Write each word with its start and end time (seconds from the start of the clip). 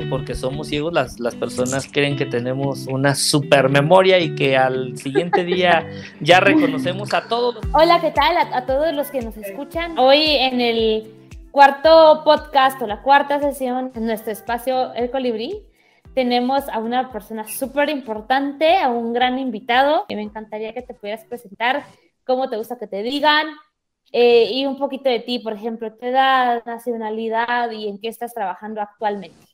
porque 0.00 0.34
somos 0.34 0.68
ciegos, 0.68 0.92
las, 0.92 1.20
las 1.20 1.34
personas 1.34 1.86
creen 1.90 2.16
que 2.16 2.24
tenemos 2.24 2.86
una 2.86 3.14
super 3.14 3.68
memoria 3.68 4.18
y 4.18 4.34
que 4.34 4.56
al 4.56 4.96
siguiente 4.96 5.44
día 5.44 5.86
ya 6.20 6.40
reconocemos 6.40 7.12
a 7.12 7.28
todos. 7.28 7.56
Hola, 7.74 8.00
¿qué 8.00 8.10
tal? 8.10 8.36
A, 8.38 8.64
todos 8.64 8.94
los 8.94 9.10
que 9.10 9.20
nos 9.20 9.36
escuchan. 9.36 9.98
Hoy 9.98 10.22
en 10.22 10.60
el 10.60 11.12
cuarto 11.50 12.22
podcast 12.24 12.80
o 12.80 12.86
la 12.86 13.02
cuarta 13.02 13.40
sesión 13.40 13.92
en 13.94 14.06
nuestro 14.06 14.32
espacio 14.32 14.94
El 14.94 15.10
Colibrí, 15.10 15.62
tenemos 16.14 16.68
a 16.68 16.78
una 16.78 17.12
persona 17.12 17.46
súper 17.46 17.90
importante, 17.90 18.78
a 18.78 18.88
un 18.88 19.12
gran 19.12 19.38
invitado, 19.38 20.06
me 20.08 20.22
encantaría 20.22 20.72
que 20.72 20.82
te 20.82 20.94
pudieras 20.94 21.24
presentar, 21.24 21.84
cómo 22.24 22.48
te 22.48 22.56
gusta 22.56 22.78
que 22.78 22.86
te 22.86 23.02
digan, 23.02 23.46
eh, 24.12 24.50
y 24.52 24.66
un 24.66 24.78
poquito 24.78 25.08
de 25.08 25.20
ti, 25.20 25.38
por 25.38 25.54
ejemplo, 25.54 25.92
tu 25.94 26.04
edad, 26.04 26.62
nacionalidad 26.66 27.70
y 27.70 27.88
en 27.88 27.98
qué 27.98 28.08
estás 28.08 28.34
trabajando 28.34 28.80
actualmente. 28.82 29.51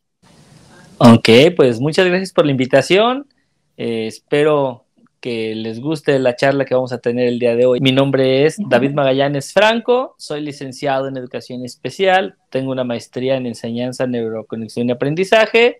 Ok, 1.00 1.28
pues 1.56 1.80
muchas 1.80 2.06
gracias 2.06 2.32
por 2.32 2.44
la 2.44 2.50
invitación. 2.50 3.28
Eh, 3.76 4.08
espero 4.08 4.84
que 5.20 5.54
les 5.54 5.80
guste 5.80 6.18
la 6.18 6.34
charla 6.34 6.64
que 6.64 6.74
vamos 6.74 6.92
a 6.92 6.98
tener 6.98 7.28
el 7.28 7.38
día 7.38 7.54
de 7.54 7.66
hoy. 7.66 7.80
Mi 7.80 7.92
nombre 7.92 8.46
es 8.46 8.56
David 8.58 8.94
Magallanes 8.94 9.52
Franco, 9.52 10.16
soy 10.18 10.40
licenciado 10.40 11.06
en 11.06 11.16
Educación 11.16 11.64
Especial, 11.64 12.36
tengo 12.50 12.72
una 12.72 12.82
maestría 12.82 13.36
en 13.36 13.46
Enseñanza, 13.46 14.08
Neuroconexión 14.08 14.88
y 14.88 14.92
Aprendizaje 14.92 15.78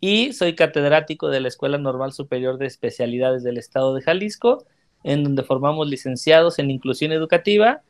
y 0.00 0.32
soy 0.32 0.54
catedrático 0.54 1.28
de 1.28 1.40
la 1.40 1.48
Escuela 1.48 1.78
Normal 1.78 2.12
Superior 2.12 2.56
de 2.58 2.66
Especialidades 2.66 3.42
del 3.42 3.58
Estado 3.58 3.94
de 3.94 4.02
Jalisco, 4.02 4.64
en 5.02 5.24
donde 5.24 5.42
formamos 5.42 5.88
licenciados 5.88 6.60
en 6.60 6.70
Inclusión 6.70 7.10
Educativa 7.10 7.82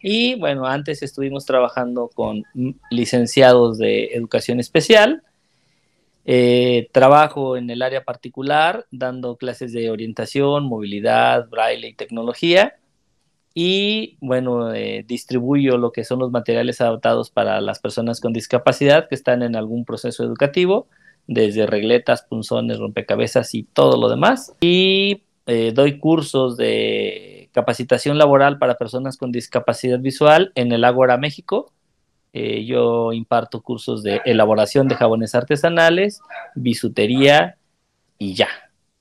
y 0.00 0.36
bueno, 0.36 0.66
antes 0.66 1.02
estuvimos 1.02 1.44
trabajando 1.44 2.08
con 2.14 2.44
licenciados 2.90 3.78
de 3.78 4.14
Educación 4.14 4.60
Especial 4.60 5.24
eh, 6.24 6.88
trabajo 6.92 7.56
en 7.56 7.70
el 7.70 7.82
área 7.82 8.04
particular, 8.04 8.86
dando 8.90 9.36
clases 9.36 9.72
de 9.72 9.90
orientación, 9.90 10.64
movilidad, 10.64 11.48
braille 11.48 11.88
y 11.88 11.94
tecnología. 11.94 12.76
Y 13.54 14.16
bueno, 14.20 14.72
eh, 14.72 15.04
distribuyo 15.06 15.76
lo 15.76 15.92
que 15.92 16.04
son 16.04 16.20
los 16.20 16.30
materiales 16.30 16.80
adaptados 16.80 17.30
para 17.30 17.60
las 17.60 17.80
personas 17.80 18.20
con 18.20 18.32
discapacidad 18.32 19.08
que 19.08 19.14
están 19.14 19.42
en 19.42 19.56
algún 19.56 19.84
proceso 19.84 20.22
educativo, 20.22 20.86
desde 21.26 21.66
regletas, 21.66 22.22
punzones, 22.22 22.78
rompecabezas 22.78 23.54
y 23.54 23.64
todo 23.64 24.00
lo 24.00 24.08
demás. 24.08 24.54
Y 24.60 25.22
eh, 25.46 25.72
doy 25.74 25.98
cursos 25.98 26.56
de 26.56 27.50
capacitación 27.52 28.18
laboral 28.18 28.58
para 28.58 28.76
personas 28.76 29.16
con 29.16 29.32
discapacidad 29.32 29.98
visual 29.98 30.52
en 30.54 30.70
el 30.70 30.84
Ágora 30.84 31.16
México 31.16 31.72
eh, 32.32 32.64
yo 32.64 33.12
imparto 33.12 33.60
cursos 33.60 34.02
de 34.02 34.20
elaboración 34.24 34.86
de 34.88 34.94
jabones 34.94 35.34
artesanales, 35.34 36.20
bisutería 36.54 37.56
y 38.18 38.34
ya. 38.34 38.48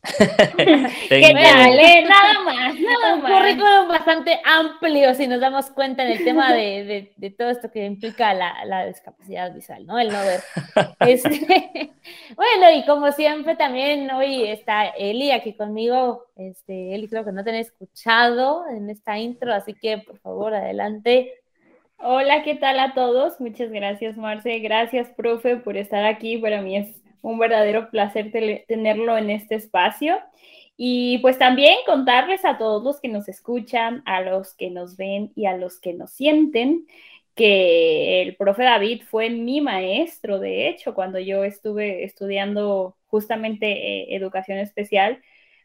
¿Qué 1.10 1.34
Nada 1.34 2.44
más, 2.46 2.80
nada 2.80 3.16
Un 3.16 3.22
currículum 3.22 3.88
bastante 3.88 4.40
amplio 4.46 5.14
si 5.14 5.28
nos 5.28 5.42
damos 5.42 5.70
cuenta 5.72 6.04
en 6.04 6.12
el 6.12 6.24
tema 6.24 6.54
de, 6.54 7.12
de, 7.16 7.30
todo 7.32 7.50
esto 7.50 7.70
que 7.70 7.86
implica 7.86 8.34
la, 8.34 8.66
la, 8.66 8.86
discapacidad 8.86 9.54
visual, 9.54 9.86
¿no? 9.86 10.00
El 10.00 10.10
no 10.10 10.20
ver. 10.22 10.42
Este, 11.02 11.92
bueno, 12.36 12.72
y 12.76 12.86
como 12.86 13.12
siempre 13.12 13.56
también 13.56 14.10
hoy 14.12 14.48
está 14.48 14.88
Eli 14.88 15.32
aquí 15.32 15.54
conmigo. 15.54 16.26
Este, 16.36 16.96
Eli 16.96 17.08
creo 17.08 17.26
que 17.26 17.32
no 17.32 17.44
te 17.44 17.50
han 17.50 17.58
escuchado 17.58 18.68
en 18.70 18.90
esta 18.90 19.20
intro, 19.20 19.54
así 19.54 19.74
que 19.74 20.00
por 20.00 20.18
favor 20.20 20.54
adelante. 20.54 21.39
Hola, 22.02 22.44
¿qué 22.44 22.56
tal 22.56 22.80
a 22.80 22.94
todos? 22.94 23.42
Muchas 23.42 23.72
gracias, 23.72 24.16
Marce. 24.16 24.60
Gracias, 24.60 25.10
profe, 25.10 25.58
por 25.58 25.76
estar 25.76 26.06
aquí. 26.06 26.38
Para 26.38 26.62
mí 26.62 26.78
es 26.78 26.88
un 27.22 27.38
verdadero 27.38 27.90
placer 27.90 28.32
tenerlo 28.68 29.18
en 29.18 29.30
este 29.30 29.56
espacio. 29.56 30.18
Y 30.78 31.18
pues 31.20 31.38
también 31.38 31.76
contarles 31.86 32.46
a 32.46 32.58
todos 32.58 32.84
los 32.84 33.02
que 33.02 33.10
nos 33.10 33.28
escuchan, 33.28 34.02
a 34.06 34.22
los 34.22 34.54
que 34.54 34.70
nos 34.70 34.96
ven 34.96 35.34
y 35.36 35.46
a 35.46 35.58
los 35.58 35.80
que 35.82 35.94
nos 35.94 36.12
sienten, 36.12 36.88
que 37.36 38.22
el 38.22 38.38
profe 38.38 38.64
David 38.64 39.04
fue 39.10 39.30
mi 39.30 39.60
maestro, 39.60 40.40
de 40.40 40.70
hecho, 40.70 40.94
cuando 40.94 41.20
yo 41.20 41.44
estuve 41.44 42.06
estudiando 42.06 42.96
justamente 43.08 43.68
eh, 43.72 44.16
educación 44.16 44.58
especial 44.60 45.22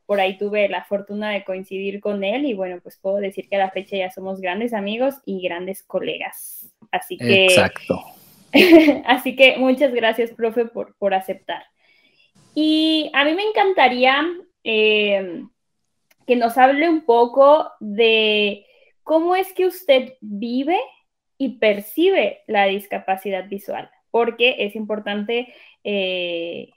por 0.06 0.20
ahí 0.20 0.36
tuve 0.38 0.68
la 0.68 0.84
fortuna 0.84 1.30
de 1.30 1.44
coincidir 1.44 2.00
con 2.00 2.24
él 2.24 2.44
y 2.44 2.54
bueno, 2.54 2.80
pues 2.82 2.98
puedo 2.98 3.16
decir 3.16 3.48
que 3.48 3.56
a 3.56 3.60
la 3.60 3.70
fecha 3.70 3.96
ya 3.96 4.10
somos 4.10 4.40
grandes 4.40 4.74
amigos 4.74 5.16
y 5.24 5.40
grandes 5.42 5.82
colegas. 5.82 6.72
Así 6.90 7.16
que... 7.16 7.46
Exacto. 7.46 8.00
así 9.06 9.34
que 9.34 9.56
muchas 9.56 9.92
gracias, 9.92 10.30
profe, 10.32 10.66
por, 10.66 10.96
por 10.96 11.14
aceptar. 11.14 11.64
Y 12.54 13.10
a 13.14 13.24
mí 13.24 13.34
me 13.34 13.42
encantaría 13.42 14.24
eh, 14.62 15.42
que 16.26 16.36
nos 16.36 16.56
hable 16.56 16.88
un 16.88 17.04
poco 17.04 17.70
de 17.80 18.64
cómo 19.02 19.36
es 19.36 19.52
que 19.52 19.66
usted 19.66 20.14
vive 20.20 20.78
y 21.36 21.58
percibe 21.58 22.42
la 22.46 22.66
discapacidad 22.66 23.48
visual, 23.48 23.90
porque 24.10 24.56
es 24.60 24.76
importante 24.76 25.52
eh, 25.82 26.70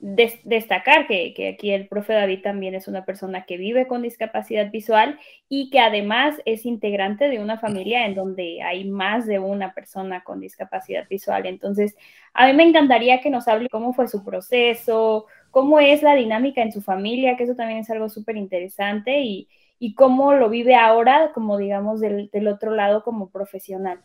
destacar 0.00 1.06
que, 1.06 1.52
aquí 1.54 1.72
el 1.72 1.86
profe 1.86 2.14
David 2.14 2.40
también 2.42 2.74
es 2.74 2.88
una 2.88 3.04
persona 3.04 3.44
que 3.44 3.58
vive 3.58 3.86
con 3.86 4.00
discapacidad 4.00 4.70
visual 4.70 5.18
y 5.48 5.68
que 5.68 5.78
además 5.78 6.36
es 6.46 6.64
integrante 6.64 7.28
de 7.28 7.38
una 7.38 7.58
familia 7.58 8.06
en 8.06 8.14
donde 8.14 8.62
hay 8.62 8.88
más 8.88 9.26
de 9.26 9.38
una 9.38 9.74
persona 9.74 10.24
con 10.24 10.40
discapacidad 10.40 11.06
visual. 11.08 11.44
Entonces, 11.44 11.96
a 12.32 12.46
mí 12.46 12.54
me 12.54 12.62
encantaría 12.62 13.20
que 13.20 13.28
nos 13.28 13.46
hable 13.46 13.68
cómo 13.68 13.92
fue 13.92 14.08
su 14.08 14.24
proceso, 14.24 15.26
cómo 15.50 15.78
es 15.78 16.02
la 16.02 16.14
dinámica 16.14 16.62
en 16.62 16.72
su 16.72 16.80
familia, 16.80 17.36
que 17.36 17.44
eso 17.44 17.54
también 17.54 17.80
es 17.80 17.90
algo 17.90 18.08
súper 18.08 18.38
interesante 18.38 19.20
y, 19.20 19.48
cómo 19.96 20.32
lo 20.34 20.48
vive 20.48 20.76
ahora, 20.76 21.32
como 21.34 21.58
digamos, 21.58 22.00
del, 22.00 22.48
otro 22.48 22.74
lado 22.74 23.02
como 23.02 23.30
profesional. 23.30 24.00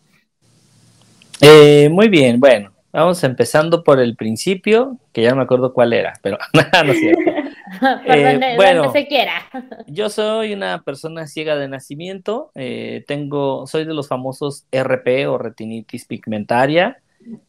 Eh, 1.41 1.89
muy 1.89 2.07
bien, 2.07 2.39
bueno, 2.39 2.74
Vamos 2.95 3.21
empezando 3.25 3.83
por 3.83 3.99
el 3.99 4.15
principio, 4.15 4.97
que 5.11 5.21
ya 5.21 5.31
no 5.31 5.35
me 5.35 5.41
acuerdo 5.43 5.73
cuál 5.73 5.91
era, 5.91 6.13
pero 6.21 6.37
no 6.53 6.91
es 6.91 6.99
cierto. 6.99 7.21
Eh, 8.05 8.53
bueno, 8.55 8.91
se 8.91 9.07
quiera. 9.07 9.49
yo 9.87 10.09
soy 10.09 10.53
una 10.53 10.83
persona 10.83 11.27
ciega 11.27 11.57
de 11.57 11.67
nacimiento, 11.67 12.51
eh, 12.55 13.03
tengo, 13.05 13.65
soy 13.67 13.85
de 13.85 13.93
los 13.93 14.07
famosos 14.07 14.65
RP 14.71 15.27
o 15.27 15.37
retinitis 15.37 16.05
pigmentaria. 16.05 16.99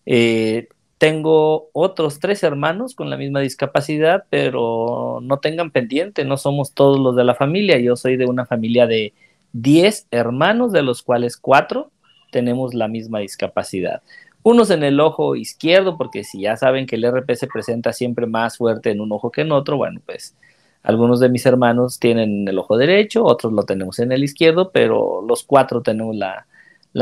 Eh, 0.05 0.69
tengo 0.99 1.69
otros 1.73 2.19
tres 2.19 2.43
hermanos 2.43 2.95
con 2.97 3.09
la 3.11 3.19
misma 3.19 3.41
discapacidad, 3.41 4.25
pero 4.31 5.21
no 5.23 5.39
tengan 5.39 5.71
pendiente, 5.71 6.25
no 6.25 6.39
somos 6.39 6.73
todos 6.73 6.99
los 6.99 7.15
de 7.15 7.23
la 7.23 7.35
familia. 7.35 7.79
Yo 7.79 7.95
soy 7.95 8.17
de 8.17 8.27
una 8.27 8.47
familia 8.47 8.87
de 8.87 9.13
10 9.53 10.09
hermanos, 10.11 10.73
de 10.73 10.83
los 10.83 11.03
cuales 11.03 11.37
cuatro 11.37 11.93
tenemos 12.33 12.75
la 12.75 12.89
misma 12.89 13.21
discapacidad 13.21 14.03
unos 14.47 14.71
en 14.71 14.85
el 14.85 15.01
ojo 15.01 15.35
izquierdo, 15.35 15.97
porque 15.99 16.23
si 16.23 16.43
ya 16.43 16.57
saben 16.57 16.87
que 16.87 16.95
el 16.95 17.05
RP 17.05 17.35
se 17.35 17.49
presenta 17.49 17.93
siempre 17.93 18.27
más 18.27 18.59
fuerte 18.59 18.93
en 18.93 19.01
un 19.01 19.11
ojo 19.11 19.33
que 19.33 19.41
en 19.41 19.51
otro, 19.51 19.77
bueno, 19.77 20.01
pues 20.07 20.37
algunos 20.85 21.19
de 21.19 21.29
mis 21.29 21.45
hermanos 21.47 21.99
tienen 21.99 22.47
el 22.47 22.57
ojo 22.57 22.77
derecho, 22.77 23.25
otros 23.25 23.53
lo 23.53 23.65
tenemos 23.65 23.99
en 23.99 24.13
el 24.13 24.23
izquierdo, 24.23 24.71
pero 24.71 25.21
los 25.27 25.43
cuatro 25.43 25.83
tenemos 25.83 26.15
la, 26.15 26.47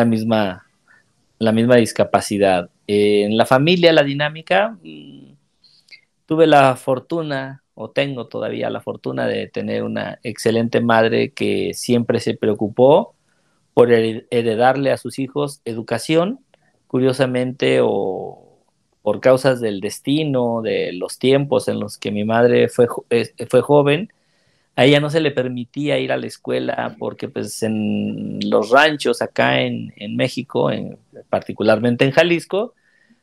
misma, 0.06 0.64
la 1.38 1.52
misma 1.52 1.76
discapacidad. 1.76 2.70
en 2.86 3.36
la 3.36 3.44
familia, 3.44 3.92
la 3.92 4.04
dinámica, 4.04 4.78
mm, 4.82 5.34
tuve 6.24 6.46
la 6.46 6.76
fortuna, 6.76 7.62
o 7.74 7.90
tengo 7.90 8.26
todavía 8.26 8.70
la 8.70 8.80
fortuna 8.80 9.26
de 9.26 9.48
tener 9.48 9.82
una 9.82 10.18
excelente 10.22 10.80
madre 10.80 11.32
que 11.32 11.74
siempre 11.74 12.20
se 12.20 12.38
preocupó 12.38 13.14
por 13.74 13.92
heredarle 13.92 14.92
a 14.92 14.96
sus 14.96 15.18
hijos 15.18 15.60
educación 15.66 16.43
curiosamente 16.94 17.80
o 17.82 18.62
por 19.02 19.18
causas 19.18 19.60
del 19.60 19.80
destino, 19.80 20.62
de 20.62 20.92
los 20.92 21.18
tiempos 21.18 21.66
en 21.66 21.80
los 21.80 21.98
que 21.98 22.12
mi 22.12 22.22
madre 22.22 22.68
fue, 22.68 22.86
fue 23.50 23.62
joven, 23.62 24.12
a 24.76 24.84
ella 24.84 25.00
no 25.00 25.10
se 25.10 25.18
le 25.18 25.32
permitía 25.32 25.98
ir 25.98 26.12
a 26.12 26.16
la 26.16 26.28
escuela 26.28 26.94
porque 26.96 27.28
pues 27.28 27.64
en 27.64 28.38
los 28.48 28.70
ranchos 28.70 29.22
acá 29.22 29.62
en, 29.62 29.92
México, 30.14 30.70
en, 30.70 30.96
particularmente 31.28 32.04
en 32.04 32.12
Jalisco, 32.12 32.74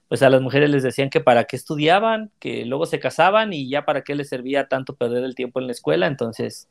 pues 0.10 0.22
a 0.22 0.30
las 0.30 0.42
mujeres 0.42 0.70
les 0.70 0.84
decían 0.84 1.10
que 1.10 1.22
para 1.22 1.46
qué 1.46 1.56
estudiaban, 1.56 2.30
que 2.40 2.66
luego 2.66 2.86
se 2.86 3.00
casaban 3.00 3.54
y 3.54 3.70
ya 3.70 3.86
para 3.86 4.02
qué 4.02 4.16
les 4.16 4.28
servía 4.28 4.68
tanto 4.68 4.98
perder 4.98 5.24
el 5.24 5.34
tiempo 5.34 5.62
en 5.62 5.68
la 5.68 5.72
escuela. 5.72 6.08
Entonces, 6.08 6.68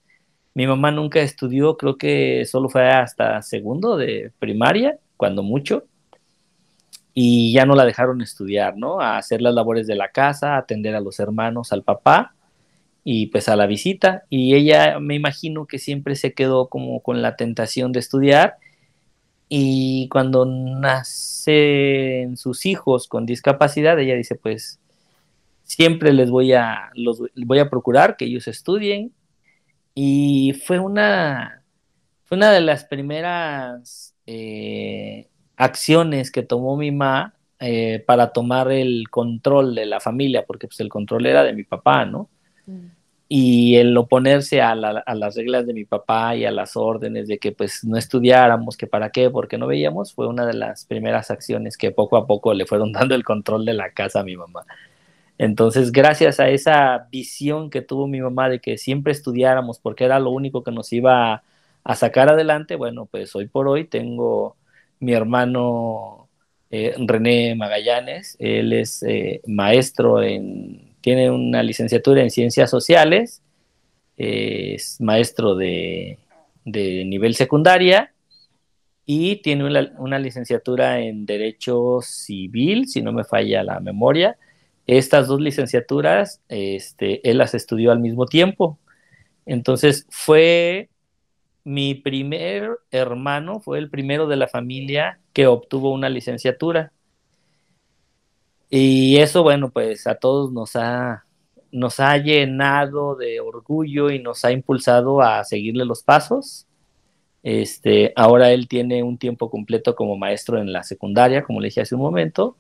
mi 0.53 0.67
mamá 0.67 0.91
nunca 0.91 1.21
estudió, 1.21 1.79
creo 1.79 1.97
que 1.97 2.45
solo 2.45 2.69
fue 2.69 2.91
hasta 2.91 3.41
segundo 3.41 3.97
de 3.97 4.33
primaria, 4.39 4.99
cuando 5.17 5.43
mucho 5.43 5.87
y 7.15 7.53
ya 7.53 7.67
no 7.67 7.75
la 7.75 7.85
dejaron 7.85 8.21
estudiar, 8.23 8.77
¿no? 8.77 9.01
A 9.01 9.19
hacer 9.19 9.43
las 9.43 9.55
labores 9.55 9.87
de 9.87 9.97
la 9.97 10.11
casa, 10.11 10.55
a 10.55 10.59
atender 10.59 10.95
a 10.95 11.01
los 11.01 11.21
hermanos, 11.21 11.73
al 11.73 11.83
papá 11.83 12.35
y 13.05 13.27
pues 13.27 13.49
a 13.49 13.57
la 13.57 13.67
visita. 13.67 14.25
Y 14.31 14.55
ella 14.55 14.99
me 15.01 15.15
imagino 15.15 15.67
que 15.67 15.79
siempre 15.79 16.15
se 16.17 16.35
quedó 16.35 16.69
como 16.69 17.01
con 17.01 17.23
la 17.23 17.37
tentación 17.37 17.93
de 17.93 18.01
estudiar. 18.01 18.57
Y 19.49 20.09
cuando 20.11 20.47
nacen 20.47 22.37
sus 22.37 22.67
hijos 22.67 23.09
con 23.09 23.27
discapacidad, 23.27 23.99
ella 23.99 24.15
dice, 24.15 24.37
pues 24.37 24.79
siempre 25.65 26.12
les 26.12 26.31
voy 26.31 26.53
a, 26.53 26.91
los, 26.95 27.23
voy 27.35 27.59
a 27.59 27.71
procurar 27.71 28.17
que 28.17 28.27
ellos 28.27 28.47
estudien. 28.49 29.12
Y 29.95 30.55
fue 30.67 30.79
una, 30.79 31.65
fue 32.25 32.37
una 32.37 32.53
de 32.53 32.61
las 32.61 32.85
primeras 32.85 34.15
eh, 34.27 35.29
acciones 35.61 36.31
que 36.31 36.43
tomó 36.43 36.77
mi 36.77 36.91
mamá 36.91 37.35
eh, 37.61 38.03
para 38.07 38.33
tomar 38.33 38.73
el 38.73 39.11
control 39.11 39.75
de 39.75 39.85
la 39.85 40.01
familia, 40.01 40.45
porque 40.47 40.67
pues 40.67 40.81
el 40.81 40.89
control 40.89 41.27
era 41.27 41.45
de 41.45 41.53
mi 41.53 41.65
papá, 41.65 42.07
¿no? 42.07 42.31
Mm. 42.67 42.87
Y 43.29 43.77
el 43.77 43.97
oponerse 43.97 44.61
a, 44.61 44.71
a, 44.73 45.15
las 45.15 45.37
reglas 45.37 45.67
de 45.67 45.75
mi 45.75 45.85
papá 45.85 46.35
y 46.35 46.47
a 46.47 46.51
las 46.51 46.77
órdenes 46.77 47.29
de 47.29 47.39
que 47.39 47.53
pues 47.53 47.85
no 47.85 47.97
estudiáramos, 47.97 48.77
que 48.77 48.87
para 48.87 49.11
qué, 49.11 49.31
porque 49.31 49.59
no 49.59 49.67
veíamos, 49.67 50.12
fue 50.15 50.27
una 50.27 50.47
de 50.47 50.55
las 50.55 50.87
primeras 50.87 51.31
acciones 51.31 51.77
que 51.77 51.93
poco 51.93 52.17
a 52.17 52.27
poco 52.27 52.55
le 52.55 52.67
fueron 52.67 52.93
dando 52.93 53.15
el 53.15 53.23
control 53.23 53.65
de 53.67 53.75
la 53.75 53.91
casa 53.91 54.21
a 54.21 54.25
mi 54.25 54.37
mamá. 54.37 54.65
Entonces, 55.39 55.93
gracias 55.93 56.41
a 56.41 56.51
esa 56.51 57.09
visión 57.11 57.71
que 57.71 57.83
tuvo 57.83 58.07
mi 58.07 58.21
mamá 58.21 58.49
de 58.49 58.61
que 58.61 58.79
siempre 58.79 59.12
estudiáramos 59.12 59.79
porque 59.79 60.05
era 60.05 60.19
lo 60.19 60.31
único 60.31 60.62
que 60.62 60.73
nos 60.73 60.93
iba 60.93 61.43
a, 61.85 61.97
sacar 61.97 62.29
adelante, 62.31 62.77
bueno, 62.77 63.07
pues 63.07 63.35
hoy 63.37 63.47
por 63.47 63.69
hoy 63.69 63.85
tengo 63.85 64.57
mi 65.00 65.12
hermano 65.12 66.29
eh, 66.70 66.94
René 66.99 67.55
Magallanes, 67.55 68.37
él 68.38 68.73
es 68.73 69.02
eh, 69.02 69.41
maestro 69.47 70.23
en, 70.23 70.94
tiene 71.00 71.31
una 71.31 71.62
licenciatura 71.62 72.23
en 72.23 72.31
ciencias 72.31 72.70
sociales, 72.70 73.43
es 74.17 75.00
maestro 75.00 75.55
de, 75.56 76.19
nivel 76.64 77.35
secundaria 77.35 78.12
y 79.06 79.37
tiene 79.37 79.64
una, 79.64 79.93
una 79.99 80.19
licenciatura 80.19 81.00
en 81.00 81.26
derecho 81.26 82.00
civil, 82.02 82.87
si 82.87 83.02
no 83.02 83.12
me 83.12 83.25
falla 83.25 83.64
la 83.64 83.81
memoria 83.81 84.37
estas 84.99 85.29
dos 85.29 85.41
licenciaturas, 85.41 86.41
este, 86.49 87.29
él 87.29 87.38
las 87.38 87.55
estudió 87.55 87.93
al 87.93 88.00
mismo 88.00 88.26
tiempo. 88.26 88.76
Entonces 89.47 90.05
fue 90.11 90.90
mi 91.71 91.95
primer 91.95 92.79
hermano, 92.91 93.61
fue 93.61 93.79
el 93.79 93.91
primero 93.91 94.27
de 94.27 94.37
la 94.37 94.49
familia 94.49 95.21
que 95.33 95.47
obtuvo 95.47 95.93
una 95.93 96.09
licenciatura. 96.09 96.93
Y 98.69 99.19
eso, 99.19 99.43
bueno, 99.45 99.71
pues 99.71 100.07
a 100.09 100.17
todos 100.17 100.53
nos 100.53 100.75
ha, 100.75 101.25
nos 101.71 102.01
ha 102.01 102.17
llenado 102.19 103.15
de 103.15 103.41
orgullo 103.41 104.11
y 104.11 104.19
nos 104.21 104.45
ha 104.45 104.51
impulsado 104.53 105.23
a 105.23 105.45
seguirle 105.45 105.85
los 105.85 106.03
pasos. 106.03 106.67
Este, 107.45 108.13
ahora 108.17 108.51
él 108.51 108.69
tiene 108.69 109.03
un 109.05 109.17
tiempo 109.17 109.49
completo 109.49 109.95
como 109.95 110.17
maestro 110.17 110.59
en 110.59 110.73
la 110.73 110.83
secundaria, 110.83 111.45
como 111.45 111.61
le 111.61 111.69
dije 111.69 111.83
hace 111.83 111.95
un 111.95 112.03
momento, 112.03 112.57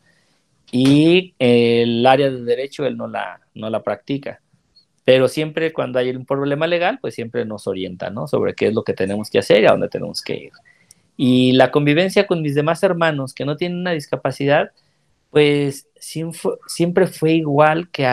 y 0.72 1.34
el 1.38 2.06
área 2.06 2.30
de 2.30 2.42
derecho 2.44 2.86
él 2.86 2.96
no 2.96 3.08
la, 3.08 3.40
no 3.54 3.70
la 3.70 3.82
practica. 3.82 4.40
Pero 5.04 5.28
siempre 5.28 5.72
cuando 5.72 5.98
hay 5.98 6.10
un 6.10 6.26
problema 6.26 6.66
legal, 6.66 6.98
pues 7.00 7.14
siempre 7.14 7.44
nos 7.44 7.66
orienta, 7.66 8.10
¿no? 8.10 8.26
Sobre 8.26 8.54
qué 8.54 8.68
es 8.68 8.74
lo 8.74 8.84
que 8.84 8.92
tenemos 8.92 9.30
que 9.30 9.38
hacer 9.38 9.62
y 9.62 9.66
a 9.66 9.72
dónde 9.72 9.88
tenemos 9.88 10.22
que 10.22 10.34
ir. 10.34 10.52
Y 11.16 11.52
la 11.52 11.70
convivencia 11.70 12.26
con 12.26 12.42
mis 12.42 12.54
demás 12.54 12.82
hermanos 12.82 13.34
que 13.34 13.44
no 13.44 13.56
tienen 13.56 13.78
una 13.78 13.92
discapacidad, 13.92 14.70
pues 15.30 15.86
siempre, 15.96 17.06
fue 17.06 17.32
igual 17.32 17.90
que, 17.90 18.06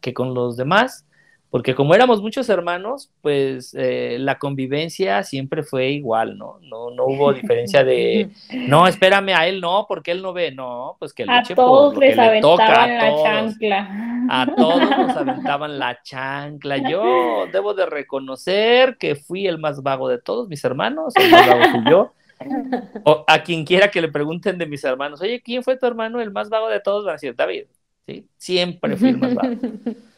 que 0.00 0.14
con 0.14 0.34
los 0.34 0.56
demás 0.56 1.04
porque 1.52 1.74
como 1.74 1.94
éramos 1.94 2.22
muchos 2.22 2.48
hermanos, 2.48 3.12
pues 3.20 3.74
eh, 3.78 4.16
la 4.18 4.38
convivencia 4.38 5.22
siempre 5.22 5.62
fue 5.62 5.90
igual, 5.90 6.38
¿no? 6.38 6.58
No, 6.62 6.90
no 6.90 7.04
hubo 7.04 7.30
diferencia 7.34 7.84
de, 7.84 8.30
no, 8.68 8.86
espérame 8.86 9.34
a 9.36 9.46
él, 9.46 9.60
no, 9.60 9.84
porque 9.86 10.12
él 10.12 10.22
no 10.22 10.32
ve, 10.32 10.50
no, 10.50 10.96
pues 10.98 11.12
que 11.12 11.26
a 11.28 11.42
todos 11.42 11.94
les 11.98 12.16
le 12.16 12.22
aventaban 12.22 12.96
la 12.96 13.22
chancla. 13.22 14.26
A 14.30 14.46
todos 14.56 14.80
nos 14.80 15.14
aventaban 15.14 15.78
la 15.78 16.02
chancla. 16.02 16.88
Yo 16.90 17.44
debo 17.52 17.74
de 17.74 17.84
reconocer 17.84 18.96
que 18.96 19.14
fui 19.14 19.46
el 19.46 19.58
más 19.58 19.82
vago 19.82 20.08
de 20.08 20.16
todos 20.16 20.48
mis 20.48 20.64
hermanos, 20.64 21.12
el 21.16 21.30
más 21.30 21.46
vago 21.46 21.64
fui 21.70 21.90
yo. 21.90 22.12
O 23.04 23.24
a 23.28 23.42
quien 23.42 23.66
quiera 23.66 23.90
que 23.90 24.00
le 24.00 24.08
pregunten 24.08 24.56
de 24.56 24.64
mis 24.64 24.82
hermanos, 24.84 25.20
oye, 25.20 25.42
¿quién 25.42 25.62
fue 25.62 25.76
tu 25.76 25.84
hermano 25.84 26.18
el 26.22 26.30
más 26.30 26.48
vago 26.48 26.70
de 26.70 26.80
todos? 26.80 27.04
Van 27.04 27.10
a 27.10 27.16
decir, 27.16 27.36
David, 27.36 27.64
¿sí? 28.06 28.26
Siempre 28.38 28.96
fui 28.96 29.10
el 29.10 29.18
más 29.18 29.34
vago. 29.34 29.54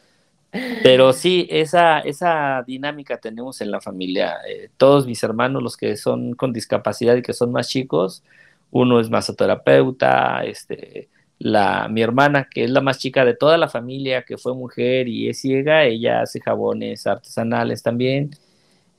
Pero 0.83 1.13
sí, 1.13 1.47
esa, 1.49 1.99
esa 1.99 2.63
dinámica 2.65 3.17
tenemos 3.17 3.61
en 3.61 3.71
la 3.71 3.81
familia. 3.81 4.37
Eh, 4.47 4.69
todos 4.77 5.05
mis 5.05 5.21
hermanos, 5.23 5.63
los 5.63 5.77
que 5.77 5.97
son 5.97 6.33
con 6.35 6.53
discapacidad 6.53 7.15
y 7.15 7.21
que 7.21 7.33
son 7.33 7.51
más 7.51 7.69
chicos, 7.69 8.23
uno 8.71 8.99
es 8.99 9.09
masoterapeuta, 9.09 10.43
este, 10.43 11.09
la, 11.39 11.87
mi 11.89 12.01
hermana, 12.01 12.47
que 12.49 12.63
es 12.63 12.69
la 12.69 12.81
más 12.81 12.99
chica 12.99 13.25
de 13.25 13.35
toda 13.35 13.57
la 13.57 13.67
familia, 13.67 14.23
que 14.23 14.37
fue 14.37 14.53
mujer 14.53 15.07
y 15.07 15.29
es 15.29 15.41
ciega, 15.41 15.83
ella 15.83 16.21
hace 16.21 16.39
jabones 16.39 17.07
artesanales 17.07 17.83
también. 17.83 18.31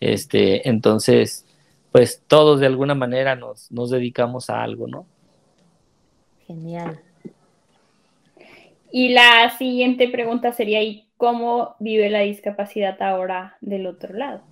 Este, 0.01 0.69
entonces, 0.69 1.47
pues 1.93 2.23
todos 2.27 2.61
de 2.61 2.67
alguna 2.67 2.95
manera 2.95 3.37
nos, 3.37 3.71
nos 3.71 3.91
dedicamos 3.91 4.51
a 4.51 4.63
algo, 4.63 4.87
¿no? 4.87 5.07
Genial. 6.47 7.01
Y 8.93 9.11
la 9.11 9.51
siguiente 9.59 10.09
pregunta 10.09 10.53
sería, 10.53 10.83
¿y 10.83 11.06
cómo 11.17 11.77
vive 11.79 12.11
la 12.11 12.21
discapacidad 12.21 13.01
ahora 13.03 13.57
del 13.61 13.87
otro 13.87 14.15
lado, 14.15 14.43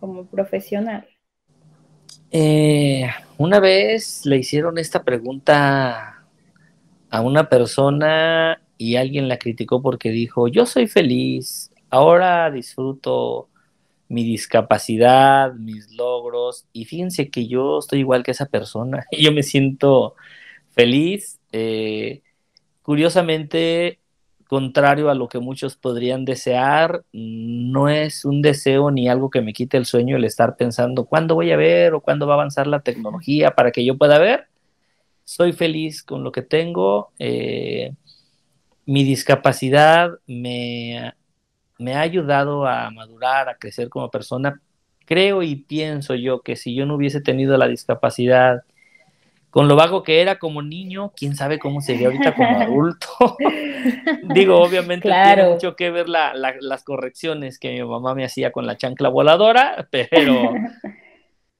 como 0.00 0.26
profesional? 0.26 1.06
Eh, 2.30 3.10
una 3.38 3.60
vez 3.60 4.24
le 4.24 4.38
hicieron 4.38 4.78
esta 4.78 5.02
pregunta 5.04 6.24
a 7.10 7.20
una 7.20 7.48
persona 7.48 8.60
y 8.78 8.96
alguien 8.96 9.28
la 9.28 9.38
criticó 9.38 9.82
porque 9.82 10.10
dijo, 10.10 10.48
yo 10.48 10.66
soy 10.66 10.86
feliz, 10.86 11.70
ahora 11.90 12.50
disfruto 12.50 13.48
mi 14.08 14.24
discapacidad, 14.24 15.54
mis 15.54 15.92
logros, 15.92 16.66
y 16.72 16.84
fíjense 16.84 17.30
que 17.30 17.46
yo 17.46 17.78
estoy 17.78 18.00
igual 18.00 18.22
que 18.22 18.32
esa 18.32 18.46
persona, 18.46 19.06
yo 19.18 19.32
me 19.32 19.42
siento 19.42 20.14
feliz. 20.70 21.38
Eh, 21.52 22.22
curiosamente, 22.82 24.00
contrario 24.52 25.08
a 25.08 25.14
lo 25.14 25.30
que 25.30 25.38
muchos 25.38 25.76
podrían 25.76 26.26
desear, 26.26 27.04
no 27.10 27.88
es 27.88 28.26
un 28.26 28.42
deseo 28.42 28.90
ni 28.90 29.08
algo 29.08 29.30
que 29.30 29.40
me 29.40 29.54
quite 29.54 29.78
el 29.78 29.86
sueño 29.86 30.18
el 30.18 30.24
estar 30.24 30.56
pensando 30.56 31.06
cuándo 31.06 31.34
voy 31.34 31.52
a 31.52 31.56
ver 31.56 31.94
o 31.94 32.02
cuándo 32.02 32.26
va 32.26 32.34
a 32.34 32.36
avanzar 32.36 32.66
la 32.66 32.80
tecnología 32.80 33.52
para 33.52 33.70
que 33.72 33.82
yo 33.82 33.96
pueda 33.96 34.18
ver. 34.18 34.48
Soy 35.24 35.54
feliz 35.54 36.02
con 36.02 36.22
lo 36.22 36.32
que 36.32 36.42
tengo. 36.42 37.12
Eh, 37.18 37.94
mi 38.84 39.04
discapacidad 39.04 40.10
me, 40.26 41.14
me 41.78 41.94
ha 41.94 42.02
ayudado 42.02 42.66
a 42.66 42.90
madurar, 42.90 43.48
a 43.48 43.56
crecer 43.56 43.88
como 43.88 44.10
persona. 44.10 44.60
Creo 45.06 45.42
y 45.42 45.56
pienso 45.56 46.14
yo 46.14 46.42
que 46.42 46.56
si 46.56 46.74
yo 46.74 46.84
no 46.84 46.96
hubiese 46.96 47.22
tenido 47.22 47.56
la 47.56 47.68
discapacidad 47.68 48.64
con 49.52 49.68
lo 49.68 49.76
vago 49.76 50.02
que 50.02 50.22
era 50.22 50.38
como 50.38 50.62
niño, 50.62 51.12
quién 51.14 51.36
sabe 51.36 51.58
cómo 51.58 51.82
sería 51.82 52.06
ahorita 52.06 52.34
como 52.34 52.58
adulto. 52.58 53.06
Digo, 54.34 54.58
obviamente 54.58 55.10
tiene 55.10 55.50
mucho 55.50 55.76
que 55.76 55.90
ver 55.90 56.08
las 56.08 56.82
correcciones 56.84 57.58
que 57.58 57.70
mi 57.70 57.84
mamá 57.84 58.14
me 58.14 58.24
hacía 58.24 58.50
con 58.50 58.66
la 58.66 58.78
chancla 58.78 59.10
voladora, 59.10 59.88
pero, 59.90 60.54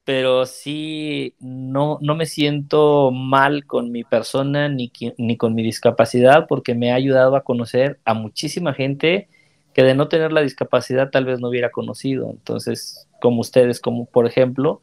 pero 0.03 0.47
sí, 0.47 1.35
no, 1.39 1.99
no 2.01 2.15
me 2.15 2.25
siento 2.25 3.11
mal 3.11 3.67
con 3.67 3.91
mi 3.91 4.03
persona 4.03 4.69
ni, 4.69 4.91
ni 5.19 5.37
con 5.37 5.53
mi 5.53 5.61
discapacidad 5.61 6.47
porque 6.47 6.73
me 6.73 6.91
ha 6.91 6.95
ayudado 6.95 7.35
a 7.35 7.43
conocer 7.43 7.99
a 8.05 8.15
muchísima 8.15 8.73
gente 8.73 9.27
que 9.75 9.83
de 9.83 9.93
no 9.93 10.07
tener 10.07 10.33
la 10.33 10.41
discapacidad 10.41 11.11
tal 11.11 11.25
vez 11.25 11.39
no 11.39 11.49
hubiera 11.49 11.69
conocido. 11.69 12.31
Entonces, 12.31 13.07
como 13.21 13.41
ustedes, 13.41 13.79
como 13.79 14.05
por 14.05 14.25
ejemplo, 14.25 14.81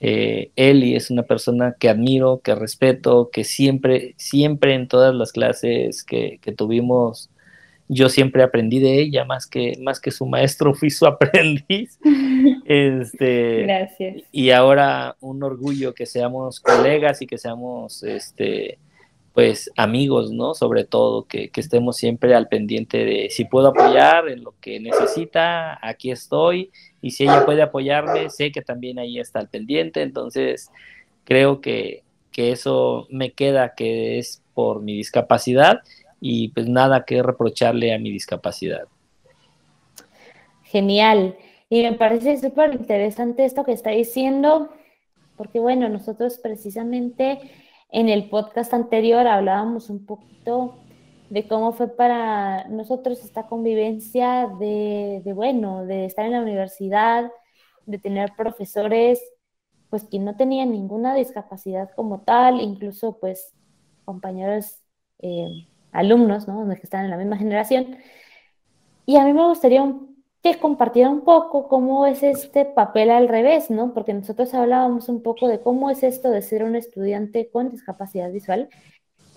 eh, 0.00 0.52
Eli 0.54 0.94
es 0.94 1.10
una 1.10 1.24
persona 1.24 1.74
que 1.78 1.88
admiro, 1.88 2.40
que 2.42 2.54
respeto, 2.54 3.30
que 3.32 3.44
siempre, 3.44 4.14
siempre 4.16 4.74
en 4.74 4.86
todas 4.86 5.14
las 5.14 5.32
clases 5.32 6.04
que, 6.04 6.38
tuvimos, 6.56 7.30
yo 7.88 8.08
siempre 8.08 8.42
aprendí 8.42 8.78
de 8.78 9.00
ella, 9.00 9.24
más 9.24 9.46
que, 9.46 9.76
más 9.80 9.98
que 10.00 10.10
su 10.10 10.26
maestro, 10.26 10.74
fui 10.74 10.90
su 10.90 11.06
aprendiz. 11.06 11.98
Este, 12.64 13.62
Gracias. 13.62 14.22
Y 14.30 14.50
ahora 14.50 15.16
un 15.20 15.42
orgullo 15.42 15.94
que 15.94 16.06
seamos 16.06 16.60
colegas 16.60 17.20
y 17.22 17.26
que 17.26 17.38
seamos 17.38 18.02
este, 18.04 18.78
pues 19.32 19.70
amigos, 19.76 20.30
¿no? 20.30 20.54
Sobre 20.54 20.84
todo, 20.84 21.24
que, 21.24 21.48
que, 21.48 21.60
estemos 21.60 21.96
siempre 21.96 22.34
al 22.34 22.48
pendiente 22.48 23.04
de 23.04 23.30
si 23.30 23.46
puedo 23.46 23.68
apoyar 23.68 24.28
en 24.28 24.44
lo 24.44 24.54
que 24.60 24.78
necesita, 24.78 25.78
aquí 25.86 26.10
estoy, 26.10 26.70
y 27.00 27.12
si 27.12 27.24
ella 27.24 27.44
puede 27.44 27.62
apoyarme, 27.62 28.30
sé 28.30 28.50
que 28.50 28.62
también 28.62 28.98
ahí 28.98 29.18
está 29.18 29.38
al 29.38 29.48
pendiente, 29.48 30.02
entonces 30.02 30.70
creo 31.24 31.60
que, 31.60 32.02
que 32.32 32.52
eso 32.52 33.06
me 33.10 33.32
queda 33.32 33.74
que 33.74 34.18
es 34.18 34.42
por 34.54 34.82
mi 34.82 34.96
discapacidad 34.96 35.82
y 36.20 36.48
pues 36.48 36.68
nada 36.68 37.04
que 37.04 37.22
reprocharle 37.22 37.94
a 37.94 37.98
mi 37.98 38.10
discapacidad. 38.10 38.88
Genial. 40.64 41.36
Y 41.70 41.82
me 41.82 41.92
parece 41.92 42.36
súper 42.38 42.74
interesante 42.74 43.44
esto 43.44 43.64
que 43.64 43.72
está 43.72 43.90
diciendo, 43.90 44.70
porque 45.36 45.60
bueno, 45.60 45.88
nosotros 45.88 46.38
precisamente 46.42 47.38
en 47.90 48.08
el 48.08 48.28
podcast 48.28 48.74
anterior 48.74 49.26
hablábamos 49.26 49.90
un 49.90 50.04
poquito 50.04 50.78
de 51.30 51.46
cómo 51.46 51.72
fue 51.72 51.88
para 51.88 52.68
nosotros 52.68 53.22
esta 53.24 53.46
convivencia 53.46 54.48
de, 54.58 55.22
de, 55.24 55.32
bueno, 55.32 55.84
de 55.84 56.06
estar 56.06 56.24
en 56.24 56.32
la 56.32 56.40
universidad, 56.40 57.30
de 57.86 57.98
tener 57.98 58.32
profesores, 58.36 59.20
pues 59.90 60.04
que 60.04 60.18
no 60.18 60.36
tenían 60.36 60.70
ninguna 60.70 61.14
discapacidad 61.14 61.90
como 61.94 62.20
tal, 62.20 62.60
incluso 62.60 63.18
pues 63.18 63.54
compañeros 64.04 64.82
eh, 65.20 65.66
alumnos, 65.92 66.48
¿no? 66.48 66.66
Que 66.68 66.80
están 66.82 67.04
en 67.04 67.10
la 67.10 67.16
misma 67.16 67.36
generación. 67.36 67.96
Y 69.06 69.16
a 69.16 69.24
mí 69.24 69.32
me 69.32 69.46
gustaría 69.46 69.82
que 70.42 70.58
compartiera 70.58 71.10
un 71.10 71.22
poco 71.22 71.68
cómo 71.68 72.06
es 72.06 72.22
este 72.22 72.64
papel 72.64 73.10
al 73.10 73.28
revés, 73.28 73.70
¿no? 73.70 73.92
Porque 73.94 74.14
nosotros 74.14 74.52
hablábamos 74.54 75.08
un 75.08 75.22
poco 75.22 75.48
de 75.48 75.60
cómo 75.60 75.90
es 75.90 76.02
esto 76.02 76.30
de 76.30 76.42
ser 76.42 76.64
un 76.64 76.76
estudiante 76.76 77.50
con 77.50 77.70
discapacidad 77.70 78.30
visual, 78.30 78.68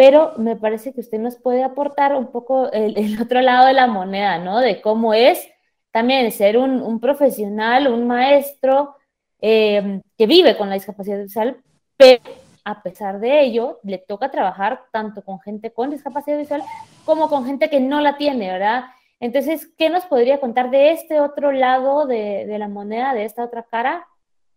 pero 0.01 0.33
me 0.37 0.55
parece 0.55 0.93
que 0.93 1.01
usted 1.01 1.19
nos 1.19 1.35
puede 1.35 1.63
aportar 1.63 2.15
un 2.15 2.31
poco 2.31 2.71
el, 2.71 3.21
otro 3.21 3.39
lado 3.39 3.67
de 3.67 3.73
la 3.73 3.85
moneda, 3.85 4.39
¿no? 4.39 4.57
De 4.57 4.81
cómo 4.81 5.13
es 5.13 5.47
también 5.91 6.31
ser 6.31 6.57
un, 6.57 6.99
profesional, 6.99 7.87
un 7.87 8.07
maestro 8.07 8.95
eh, 9.41 10.01
que 10.17 10.25
vive 10.25 10.57
con 10.57 10.69
la 10.69 10.73
discapacidad 10.73 11.21
visual, 11.21 11.61
pero 11.97 12.19
a 12.65 12.81
pesar 12.81 13.19
de 13.19 13.41
ello, 13.41 13.79
le 13.83 13.99
toca 13.99 14.31
trabajar 14.31 14.85
tanto 14.91 15.23
con 15.23 15.39
gente 15.39 15.71
con 15.71 15.91
discapacidad 15.91 16.39
visual 16.39 16.63
como 17.05 17.29
con 17.29 17.45
gente 17.45 17.69
que 17.69 17.79
no 17.79 18.01
la 18.01 18.17
tiene, 18.17 18.51
¿verdad? 18.51 18.85
Entonces, 19.19 19.69
¿qué 19.77 19.91
nos 19.91 20.05
podría 20.05 20.39
contar 20.39 20.71
de 20.71 20.93
este 20.93 21.19
otro 21.19 21.51
lado 21.51 22.07
de, 22.07 22.47
la 22.57 22.67
moneda, 22.67 23.13
de 23.13 23.25
esta 23.25 23.43
otra 23.43 23.67
cara, 23.69 24.07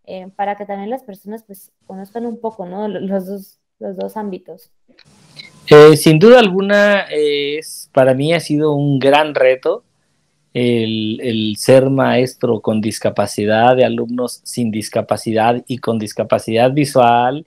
eh, 0.04 0.26
para 0.36 0.56
que 0.56 0.64
también 0.64 0.88
las 0.88 1.02
personas 1.02 1.42
pues 1.42 1.70
conozcan 1.86 2.24
un 2.24 2.40
poco, 2.40 2.64
¿no? 2.64 2.88
Los 2.88 3.26
dos, 3.26 3.60
los 3.78 3.98
dos 3.98 4.16
ámbitos. 4.16 4.70
Eh, 5.66 5.96
sin 5.96 6.18
duda 6.18 6.40
alguna, 6.40 7.06
es, 7.10 7.88
para 7.92 8.14
mí 8.14 8.34
ha 8.34 8.40
sido 8.40 8.72
un 8.72 8.98
gran 8.98 9.34
reto 9.34 9.82
el, 10.52 11.20
el, 11.22 11.56
ser 11.56 11.90
maestro 11.90 12.60
con 12.60 12.80
discapacidad, 12.80 13.74
de 13.74 13.84
alumnos 13.84 14.40
sin 14.44 14.70
discapacidad 14.70 15.64
y 15.66 15.78
con 15.78 15.98
discapacidad 15.98 16.72
visual 16.72 17.46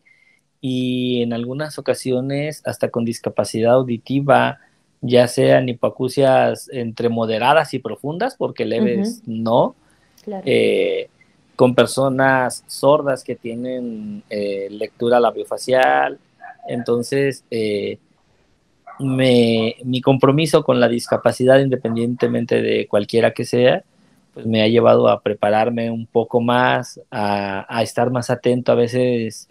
y 0.60 1.22
en 1.22 1.34
algunas 1.34 1.78
ocasiones 1.78 2.62
hasta 2.66 2.90
con 2.90 3.06
discapacidad 3.06 3.76
auditiva, 3.76 4.60
ya 5.02 5.28
sean 5.28 5.70
hipoacusias 5.70 6.70
entre 6.72 7.10
moderadas 7.10 7.74
y 7.74 7.80
profundas, 7.80 8.36
porque 8.36 8.66
leves 8.66 9.22
no, 9.26 9.76
eh, 10.46 11.10
con 11.56 11.76
personas 11.76 12.64
sordas 12.68 13.24
que 13.24 13.36
tienen 13.36 14.24
eh, 14.30 14.68
lectura 14.72 15.20
labiofacial. 15.20 16.20
Entonces, 16.68 17.44
eh, 17.52 18.00
mi 19.00 20.02
compromiso 20.02 20.64
con 20.64 20.80
la 20.80 20.88
discapacidad, 20.88 21.60
independientemente 21.60 22.62
de 22.62 22.88
cualquiera 22.88 23.32
que 23.32 23.46
sea, 23.46 23.84
pues 24.38 24.46
me 24.46 24.62
ha 24.62 24.68
llevado 24.68 25.10
a 25.10 25.22
prepararme 25.24 25.90
un 25.90 26.06
poco 26.06 26.42
más, 26.42 27.02
a, 27.10 27.82
estar 27.82 28.12
más 28.12 28.30
atento 28.30 28.72
a 28.72 28.76
veces 28.76 29.48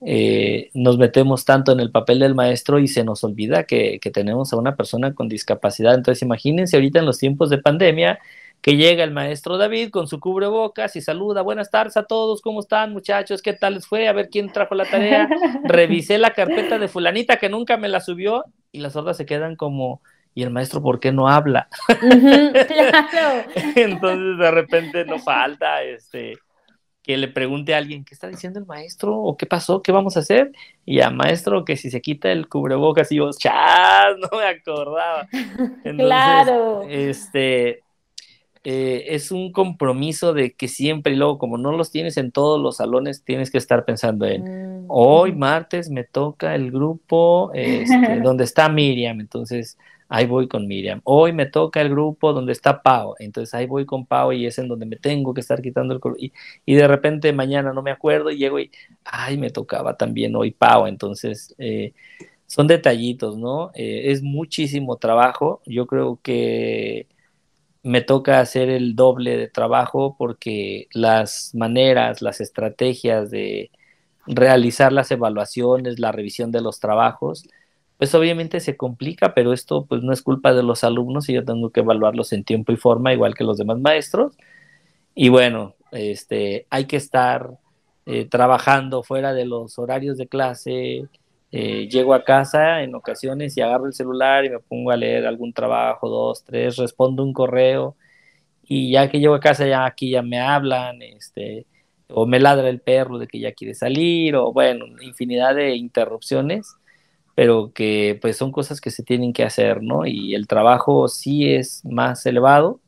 eh, 0.00 0.70
nos 0.72 0.96
metemos 0.96 1.44
tanto 1.44 1.72
en 1.72 1.80
el 1.80 1.90
papel 1.90 2.20
del 2.20 2.34
maestro 2.34 2.78
y 2.78 2.88
se 2.88 3.04
nos 3.04 3.22
olvida 3.22 3.64
que, 3.64 4.00
tenemos 4.14 4.54
a 4.54 4.56
una 4.56 4.76
persona 4.76 5.12
con 5.12 5.28
discapacidad. 5.28 5.94
Entonces 5.94 6.22
imagínense 6.22 6.74
ahorita 6.74 7.00
en 7.00 7.04
los 7.04 7.18
tiempos 7.18 7.50
de 7.50 7.58
pandemia 7.58 8.18
que 8.64 8.76
llega 8.78 9.04
el 9.04 9.10
maestro 9.10 9.58
David 9.58 9.90
con 9.90 10.08
su 10.08 10.18
cubrebocas 10.20 10.96
y 10.96 11.02
saluda, 11.02 11.42
buenas 11.42 11.70
tardes 11.70 11.98
a 11.98 12.04
todos, 12.04 12.40
¿cómo 12.40 12.60
están 12.60 12.94
muchachos? 12.94 13.42
¿Qué 13.42 13.52
tal 13.52 13.74
les 13.74 13.86
fue? 13.86 14.08
A 14.08 14.14
ver 14.14 14.30
quién 14.30 14.50
trajo 14.50 14.74
la 14.74 14.86
tarea. 14.86 15.28
Revisé 15.64 16.16
la 16.16 16.30
carpeta 16.30 16.78
de 16.78 16.88
fulanita 16.88 17.36
que 17.36 17.50
nunca 17.50 17.76
me 17.76 17.90
la 17.90 18.00
subió 18.00 18.42
y 18.72 18.80
las 18.80 18.94
sordas 18.94 19.18
se 19.18 19.26
quedan 19.26 19.54
como, 19.56 20.00
¿y 20.34 20.44
el 20.44 20.50
maestro 20.50 20.80
por 20.80 20.98
qué 20.98 21.12
no 21.12 21.28
habla? 21.28 21.68
Entonces 23.76 24.38
de 24.38 24.50
repente 24.50 25.04
no 25.04 25.18
falta 25.18 25.82
este 25.82 26.38
que 27.02 27.18
le 27.18 27.28
pregunte 27.28 27.74
a 27.74 27.76
alguien, 27.76 28.02
¿qué 28.02 28.14
está 28.14 28.28
diciendo 28.28 28.58
el 28.58 28.64
maestro? 28.64 29.14
¿O 29.14 29.36
qué 29.36 29.44
pasó? 29.44 29.82
¿Qué 29.82 29.92
vamos 29.92 30.16
a 30.16 30.20
hacer? 30.20 30.52
Y 30.86 31.02
a 31.02 31.10
maestro 31.10 31.66
que 31.66 31.76
si 31.76 31.90
se 31.90 32.00
quita 32.00 32.32
el 32.32 32.48
cubrebocas 32.48 33.12
y 33.12 33.18
vos, 33.18 33.36
¡chas! 33.38 34.16
No 34.18 34.38
me 34.38 34.46
acordaba. 34.46 35.28
claro. 35.98 36.86
Este, 36.88 37.83
eh, 38.64 39.14
es 39.14 39.30
un 39.30 39.52
compromiso 39.52 40.32
de 40.32 40.54
que 40.54 40.68
siempre, 40.68 41.12
y 41.12 41.16
luego 41.16 41.36
como 41.38 41.58
no 41.58 41.72
los 41.72 41.90
tienes 41.90 42.16
en 42.16 42.32
todos 42.32 42.60
los 42.60 42.78
salones, 42.78 43.22
tienes 43.22 43.50
que 43.50 43.58
estar 43.58 43.84
pensando 43.84 44.24
en, 44.24 44.84
mm. 44.84 44.86
hoy 44.88 45.32
martes 45.32 45.90
me 45.90 46.04
toca 46.04 46.54
el 46.54 46.70
grupo 46.70 47.50
este, 47.52 48.20
donde 48.24 48.44
está 48.44 48.70
Miriam, 48.70 49.20
entonces 49.20 49.76
ahí 50.08 50.26
voy 50.26 50.48
con 50.48 50.66
Miriam. 50.66 51.00
Hoy 51.04 51.32
me 51.32 51.44
toca 51.44 51.82
el 51.82 51.90
grupo 51.90 52.32
donde 52.32 52.52
está 52.52 52.82
Pau, 52.82 53.14
entonces 53.18 53.52
ahí 53.52 53.66
voy 53.66 53.84
con 53.84 54.06
Pau 54.06 54.32
y 54.32 54.46
es 54.46 54.58
en 54.58 54.68
donde 54.68 54.86
me 54.86 54.96
tengo 54.96 55.34
que 55.34 55.40
estar 55.40 55.60
quitando 55.60 55.94
el 55.94 56.00
y, 56.18 56.32
y 56.64 56.74
de 56.74 56.88
repente 56.88 57.32
mañana 57.34 57.72
no 57.74 57.82
me 57.82 57.90
acuerdo 57.90 58.30
y 58.30 58.38
llego 58.38 58.58
y, 58.58 58.70
ay, 59.04 59.36
me 59.36 59.50
tocaba 59.50 59.96
también 59.98 60.34
hoy 60.36 60.52
Pau, 60.52 60.86
entonces 60.86 61.54
eh, 61.58 61.92
son 62.46 62.66
detallitos, 62.66 63.36
¿no? 63.36 63.72
Eh, 63.74 64.12
es 64.12 64.22
muchísimo 64.22 64.96
trabajo, 64.96 65.60
yo 65.66 65.86
creo 65.86 66.18
que 66.22 67.08
me 67.84 68.00
toca 68.00 68.40
hacer 68.40 68.70
el 68.70 68.96
doble 68.96 69.36
de 69.36 69.48
trabajo 69.48 70.16
porque 70.18 70.88
las 70.92 71.54
maneras, 71.54 72.22
las 72.22 72.40
estrategias 72.40 73.30
de 73.30 73.70
realizar 74.26 74.92
las 74.92 75.10
evaluaciones, 75.10 75.98
la 76.00 76.10
revisión 76.10 76.50
de 76.50 76.62
los 76.62 76.80
trabajos, 76.80 77.46
pues 77.98 78.14
obviamente 78.14 78.60
se 78.60 78.76
complica, 78.76 79.34
pero 79.34 79.52
esto 79.52 79.86
pues 79.86 80.02
no 80.02 80.12
es 80.12 80.22
culpa 80.22 80.54
de 80.54 80.62
los 80.62 80.82
alumnos 80.82 81.28
y 81.28 81.34
yo 81.34 81.44
tengo 81.44 81.70
que 81.70 81.80
evaluarlos 81.80 82.32
en 82.32 82.44
tiempo 82.44 82.72
y 82.72 82.76
forma, 82.76 83.12
igual 83.12 83.34
que 83.34 83.44
los 83.44 83.58
demás 83.58 83.78
maestros. 83.78 84.36
Y 85.14 85.28
bueno, 85.28 85.74
este, 85.92 86.66
hay 86.70 86.86
que 86.86 86.96
estar 86.96 87.58
eh, 88.06 88.26
trabajando 88.26 89.02
fuera 89.02 89.32
de 89.34 89.44
los 89.46 89.78
horarios 89.78 90.16
de 90.18 90.26
clase. 90.26 91.04
Eh, 91.56 91.88
llego 91.88 92.14
a 92.14 92.24
casa 92.24 92.82
en 92.82 92.94
ocasiones 92.96 93.56
y 93.56 93.60
agarro 93.60 93.86
el 93.86 93.92
celular 93.92 94.44
y 94.44 94.50
me 94.50 94.58
pongo 94.58 94.90
a 94.90 94.96
leer 94.96 95.26
algún 95.26 95.52
trabajo, 95.52 96.08
dos, 96.08 96.42
tres, 96.44 96.76
respondo 96.76 97.22
un 97.22 97.32
correo 97.32 97.96
y 98.64 98.92
ya 98.92 99.08
que 99.08 99.20
llego 99.20 99.34
a 99.34 99.40
casa 99.40 99.66
ya 99.66 99.86
aquí 99.86 100.10
ya 100.10 100.22
me 100.22 100.40
hablan, 100.40 101.02
este, 101.02 101.66
o 102.08 102.26
me 102.26 102.40
ladra 102.40 102.68
el 102.68 102.80
perro 102.80 103.18
de 103.18 103.28
que 103.28 103.38
ya 103.38 103.52
quiere 103.52 103.74
salir, 103.74 104.36
o 104.36 104.52
bueno, 104.52 104.86
infinidad 105.02 105.54
de 105.54 105.76
interrupciones 105.76 106.76
pero 107.34 107.72
que 107.74 108.18
pues 108.20 108.36
son 108.36 108.52
cosas 108.52 108.80
que 108.80 108.90
se 108.90 109.02
tienen 109.02 109.32
que 109.32 109.44
hacer, 109.44 109.82
¿no? 109.82 110.06
Y 110.06 110.34
el 110.34 110.46
trabajo 110.46 111.08
sí 111.08 111.52
es 111.52 111.84
más 111.84 112.24
elevado, 112.26 112.80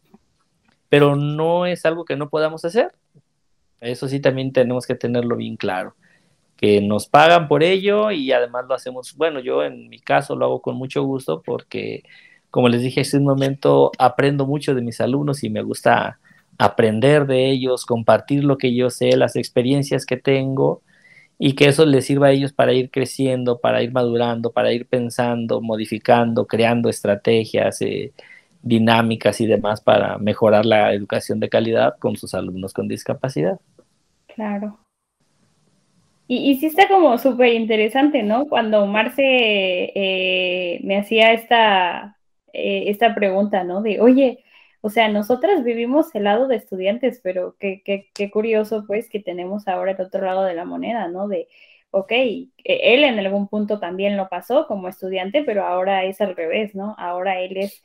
pero 0.89 1.17
no 1.17 1.67
es 1.67 1.85
algo 1.85 2.05
que 2.05 2.17
no 2.17 2.29
podamos 2.29 2.65
hacer. 2.65 2.93
Eso 3.81 4.09
sí 4.09 4.21
también 4.21 4.53
tenemos 4.53 4.87
que 4.87 4.95
tenerlo 4.95 5.37
bien 5.37 5.57
claro, 5.57 5.95
que 6.57 6.81
nos 6.81 7.07
pagan 7.07 7.49
por 7.49 7.63
ello 7.63 8.11
y 8.11 8.33
además 8.33 8.65
lo 8.69 8.75
hacemos, 8.75 9.15
bueno, 9.17 9.41
yo 9.41 9.63
en 9.65 9.89
mi 9.89 9.99
caso 9.99 10.37
lo 10.37 10.47
hago 10.47 10.63
con 10.63 10.77
mucho 10.77 11.03
gusto 11.05 11.43
porque, 11.45 12.03
como 12.51 12.69
les 12.69 12.83
dije 12.83 13.03
un 13.17 13.25
momento, 13.25 13.93
aprendo 13.99 14.47
mucho 14.47 14.75
de 14.75 14.83
mis 14.83 15.01
alumnos 15.01 15.45
y 15.45 15.51
me 15.51 15.63
gusta 15.63 16.19
aprender 16.59 17.27
de 17.27 17.51
ellos, 17.51 17.85
compartir 17.85 18.45
lo 18.45 18.57
que 18.59 18.75
yo 18.75 18.91
sé, 18.91 19.17
las 19.17 19.37
experiencias 19.37 20.07
que 20.07 20.17
tengo 20.17 20.83
y 21.39 21.55
que 21.55 21.67
eso 21.67 21.85
les 21.85 22.07
sirva 22.07 22.29
a 22.29 22.33
ellos 22.33 22.53
para 22.53 22.73
ir 22.73 22.91
creciendo, 22.91 23.59
para 23.59 23.83
ir 23.83 23.93
madurando, 23.93 24.53
para 24.53 24.73
ir 24.73 24.87
pensando, 24.87 25.61
modificando, 25.61 26.47
creando 26.47 26.89
estrategias, 26.89 27.83
eh, 27.83 28.13
dinámicas 28.63 29.41
y 29.41 29.47
demás 29.47 29.81
para 29.81 30.19
mejorar 30.19 30.67
la 30.67 30.93
educación 30.93 31.39
de 31.41 31.49
calidad 31.49 31.97
con 31.99 32.17
sus 32.17 32.35
alumnos 32.35 32.73
con 32.73 32.89
discapacidad. 32.89 33.61
Claro. 34.35 34.86
Y, 36.29 36.51
y 36.51 36.57
sí 36.59 36.67
está 36.67 36.89
como 36.89 37.17
súper 37.19 37.55
interesante, 37.55 38.23
¿no? 38.23 38.47
Cuando 38.47 38.87
Marce 38.87 39.23
eh, 39.23 40.81
me 40.83 40.99
hacía 40.99 41.33
esta, 41.33 42.17
eh, 42.53 42.85
esta 42.89 43.15
pregunta, 43.15 43.65
¿no? 43.65 43.83
De, 43.83 44.01
oye, 44.01 44.45
o 44.81 44.91
sea, 44.91 45.09
nosotras 45.09 45.65
vivimos 45.65 46.15
el 46.15 46.25
lado 46.25 46.49
de 46.49 46.57
estudiantes, 46.57 47.21
pero 47.23 47.57
qué, 47.59 47.83
qué, 47.85 48.09
qué 48.15 48.31
curioso 48.31 48.85
pues 48.87 49.09
que 49.09 49.21
tenemos 49.21 49.69
ahora 49.69 49.93
el 49.93 50.01
otro 50.01 50.25
lado 50.25 50.45
de 50.45 50.55
la 50.55 50.65
moneda, 50.65 51.09
¿no? 51.09 51.29
De, 51.29 51.49
ok, 51.91 52.13
e, 52.13 52.49
él 52.65 53.05
en 53.05 53.19
algún 53.19 53.49
punto 53.49 53.79
también 53.79 54.17
lo 54.17 54.29
pasó 54.29 54.67
como 54.67 54.89
estudiante, 54.89 55.43
pero 55.45 55.65
ahora 55.65 56.05
es 56.05 56.21
al 56.21 56.37
revés, 56.37 56.75
¿no? 56.75 56.95
Ahora 56.99 57.41
él 57.41 57.57
es 57.57 57.83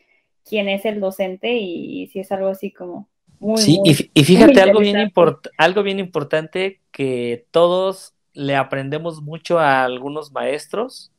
quien 0.47 0.69
es 0.69 0.85
el 0.85 0.99
docente 0.99 1.53
y, 1.53 2.07
si 2.07 2.19
es 2.19 2.31
algo 2.31 2.49
así 2.49 2.71
como... 2.71 3.07
Muy, 3.39 3.57
sí, 3.57 3.79
y, 3.83 4.23
fíjate 4.23 4.61
algo 4.61 4.81
bien, 4.81 5.11
algo 5.57 5.81
bien 5.81 5.97
importante 5.97 6.79
que 6.91 7.47
todos 7.49 8.13
le 8.33 8.55
aprendemos 8.55 9.21
mucho 9.21 9.59
a 9.59 9.83
algunos 9.83 10.31
maestros 10.31 11.11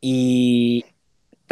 y, 0.00 0.84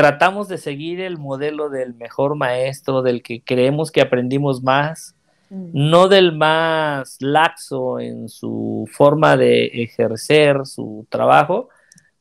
tratamos 0.00 0.48
de 0.48 0.56
seguir 0.56 0.98
el 1.02 1.18
modelo 1.18 1.68
del 1.68 1.92
mejor 1.92 2.34
maestro, 2.34 3.02
del 3.02 3.22
que 3.22 3.42
creemos 3.42 3.90
que 3.90 4.00
aprendimos 4.00 4.62
más, 4.62 5.14
mm. 5.50 5.72
no 5.74 6.08
del 6.08 6.34
más 6.34 7.18
laxo 7.20 8.00
en 8.00 8.30
su 8.30 8.88
forma 8.90 9.36
de 9.36 9.66
ejercer 9.66 10.64
su 10.64 11.06
trabajo, 11.10 11.68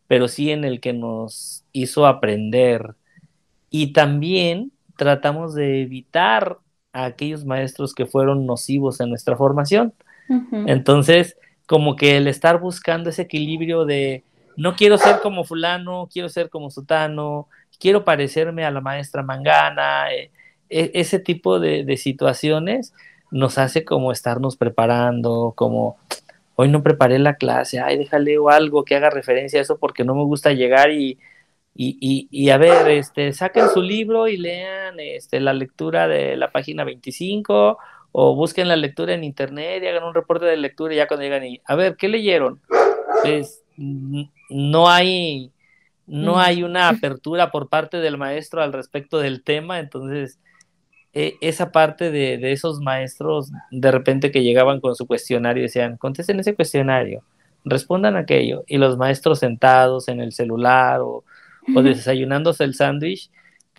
pero 0.07 0.27
sí 0.27 0.51
en 0.51 0.65
el 0.65 0.81
que 0.81 0.91
nos 0.91 1.63
hizo 1.71 2.05
aprender 2.05 2.95
y 3.69 3.93
también 3.93 4.73
tratamos 4.97 5.53
de 5.53 5.81
evitar 5.81 6.57
a 6.91 7.05
aquellos 7.05 7.45
maestros 7.45 7.93
que 7.93 8.05
fueron 8.05 8.45
nocivos 8.45 8.99
en 8.99 9.07
nuestra 9.07 9.37
formación. 9.37 9.93
Entonces, 10.67 11.37
como 11.69 11.95
que 11.95 12.17
el 12.17 12.27
estar 12.27 12.59
buscando 12.59 13.11
ese 13.11 13.21
equilibrio 13.21 13.85
de 13.85 14.23
no 14.57 14.75
quiero 14.75 14.97
ser 14.97 15.19
como 15.21 15.43
fulano, 15.43 16.09
quiero 16.11 16.27
ser 16.27 16.49
como 16.49 16.71
sutano, 16.71 17.47
quiero 17.79 18.03
parecerme 18.03 18.65
a 18.65 18.71
la 18.71 18.81
maestra 18.81 19.21
Mangana, 19.21 20.11
eh, 20.11 20.31
e, 20.67 20.89
ese 20.95 21.19
tipo 21.19 21.59
de, 21.59 21.95
situaciones 21.95 22.91
nos 23.29 23.59
hace 23.59 23.85
como 23.85 24.11
estarnos 24.11 24.57
preparando, 24.57 25.53
como 25.55 25.97
hoy 26.55 26.69
no 26.69 26.81
preparé 26.81 27.19
la 27.19 27.35
clase, 27.35 27.79
ay, 27.79 27.99
déjale 27.99 28.37
algo 28.49 28.83
que 28.83 28.95
haga 28.95 29.11
referencia 29.11 29.59
a 29.59 29.61
eso 29.61 29.77
porque 29.77 30.03
no 30.03 30.15
me 30.15 30.23
gusta 30.23 30.53
llegar 30.53 30.89
y 30.89 31.19
y, 31.81 32.49
a 32.49 32.57
ver, 32.57 32.89
este, 32.89 33.31
saquen 33.31 33.69
su 33.69 33.81
libro 33.81 34.27
y 34.27 34.35
lean 34.35 34.99
este, 34.99 35.39
la 35.39 35.53
lectura 35.53 36.09
de 36.09 36.35
la 36.35 36.51
página 36.51 36.83
25 36.83 37.77
o 38.11 38.35
busquen 38.35 38.67
la 38.67 38.75
lectura 38.75 39.13
en 39.13 39.23
internet 39.23 39.83
y 39.83 39.87
hagan 39.87 40.03
un 40.03 40.13
reporte 40.13 40.45
de 40.45 40.57
lectura 40.57 40.93
y 40.93 40.97
ya 40.97 41.07
cuando 41.07 41.23
llegan 41.23 41.45
y, 41.45 41.61
a 41.65 41.75
ver, 41.75 41.95
¿qué 41.95 42.07
leyeron? 42.07 42.61
Pues 43.23 43.63
no 43.77 44.89
hay, 44.89 45.51
no 46.07 46.39
hay 46.39 46.63
una 46.63 46.89
apertura 46.89 47.51
por 47.51 47.69
parte 47.69 47.97
del 47.97 48.17
maestro 48.17 48.61
al 48.61 48.73
respecto 48.73 49.19
del 49.19 49.43
tema, 49.43 49.79
entonces 49.79 50.39
e, 51.13 51.35
esa 51.41 51.71
parte 51.71 52.11
de, 52.11 52.37
de, 52.37 52.51
esos 52.51 52.81
maestros 52.81 53.51
de 53.71 53.91
repente 53.91 54.31
que 54.31 54.43
llegaban 54.43 54.79
con 54.81 54.95
su 54.95 55.07
cuestionario 55.07 55.61
y 55.61 55.67
decían, 55.67 55.97
contesten 55.97 56.39
ese 56.39 56.55
cuestionario, 56.55 57.23
respondan 57.65 58.15
aquello, 58.15 58.63
y 58.67 58.77
los 58.77 58.97
maestros 58.97 59.39
sentados 59.39 60.07
en 60.07 60.19
el 60.19 60.31
celular 60.33 61.01
o 61.01 61.23
o 61.75 61.81
desayunándose 61.81 62.63
el 62.63 62.75
sándwich, 62.75 63.29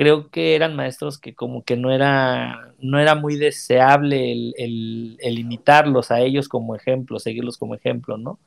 creo 0.01 0.31
que 0.31 0.55
eran 0.55 0.77
maestros 0.77 1.19
que 1.19 1.35
como 1.35 1.63
que 1.63 1.77
no 1.77 1.93
era, 1.93 2.73
no 2.81 2.99
era 2.99 3.15
muy 3.15 3.37
deseable 3.37 4.33
el, 4.33 5.19
el, 5.21 5.39
imitarlos 5.39 6.11
a 6.11 6.21
ellos 6.21 6.49
como 6.49 6.75
ejemplo, 6.75 7.19
seguirlos 7.19 7.59
como 7.59 7.75
ejemplo, 7.75 8.17
¿no? 8.17 8.39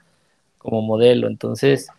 Como 0.57 0.81
modelo. 0.81 1.27
Entonces, 1.27 1.89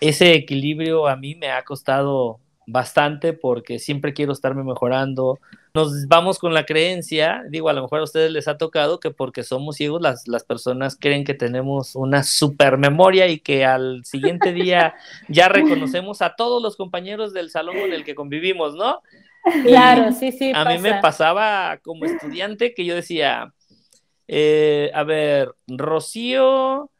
ese 0.00 0.32
equilibrio 0.34 1.08
a 1.08 1.16
mí 1.16 1.34
me 1.34 1.50
ha 1.50 1.64
costado 1.64 2.38
bastante 2.68 3.32
porque 3.32 3.80
siempre 3.80 4.12
quiero 4.12 4.30
estarme 4.30 4.62
mejorando. 4.62 5.40
Nos 5.78 6.08
vamos 6.08 6.38
con 6.38 6.54
la 6.54 6.66
creencia, 6.66 7.44
digo, 7.48 7.68
a 7.68 7.72
lo 7.72 7.82
mejor 7.82 8.00
a 8.00 8.04
ustedes 8.04 8.32
les 8.32 8.48
ha 8.48 8.58
tocado 8.58 8.98
que 8.98 9.10
porque 9.10 9.44
somos 9.44 9.76
ciegos 9.76 10.02
las, 10.02 10.26
las 10.26 10.42
personas 10.42 10.96
creen 11.00 11.24
que 11.24 11.34
tenemos 11.34 11.94
una 11.94 12.24
super 12.24 12.78
memoria 12.78 13.28
y 13.28 13.38
que 13.38 13.64
al 13.64 14.04
siguiente 14.04 14.52
día 14.52 14.94
ya 15.28 15.48
reconocemos 15.48 16.20
a 16.22 16.34
todos 16.34 16.62
los 16.62 16.76
compañeros 16.76 17.32
del 17.32 17.50
salón 17.50 17.78
con 17.78 17.92
el 17.92 18.04
que 18.04 18.14
convivimos, 18.14 18.74
¿no? 18.74 19.02
Claro, 19.62 20.12
sí, 20.12 20.32
sí. 20.32 20.50
A 20.52 20.64
mí 20.64 20.78
me 20.78 21.00
pasaba 21.00 21.78
como 21.82 22.04
estudiante 22.04 22.74
que 22.74 22.84
yo 22.84 22.96
decía, 22.96 23.54
eh, 24.26 24.90
a 24.92 25.04
ver, 25.04 25.54
Rocío 25.68 26.90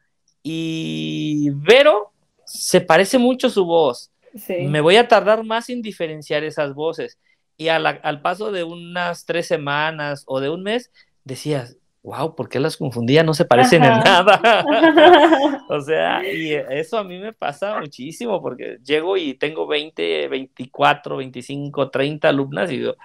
y 0.41 1.49
Vero, 1.51 2.13
se 2.45 2.79
parece 2.79 3.17
mucho 3.17 3.49
su 3.49 3.65
voz 3.65 4.11
me 4.47 4.81
voy 4.81 4.95
a 4.95 5.07
tardar 5.07 5.43
más 5.43 5.69
en 5.69 5.81
diferenciar 5.81 6.43
esas 6.43 6.73
voces. 6.73 7.17
Y 7.59 7.67
al 7.67 8.21
paso 8.21 8.53
de 8.53 8.63
unas 8.63 9.25
tres 9.25 9.45
semanas 9.45 10.23
o 10.27 10.39
de 10.39 10.49
un 10.49 10.63
mes, 10.63 10.93
decías, 11.25 11.75
wow, 12.03 12.33
¿por 12.33 12.47
qué 12.47 12.57
las 12.57 12.77
confundía? 12.77 13.21
No 13.21 13.33
se 13.33 13.43
parecen 13.43 13.83
en 13.83 13.99
nada. 13.99 14.63
o 15.69 15.81
sea, 15.81 16.23
y 16.23 16.53
eso 16.53 16.97
a 16.97 17.03
mí 17.03 17.19
me 17.19 17.33
pasa 17.33 17.77
muchísimo 17.77 18.41
porque 18.41 18.77
llego 18.85 19.17
y 19.17 19.33
tengo 19.33 19.67
20, 19.67 20.29
24, 20.29 21.17
25, 21.17 21.89
30 21.89 22.29
alumnas 22.29 22.71
y 22.71 22.77
digo, 22.77 22.95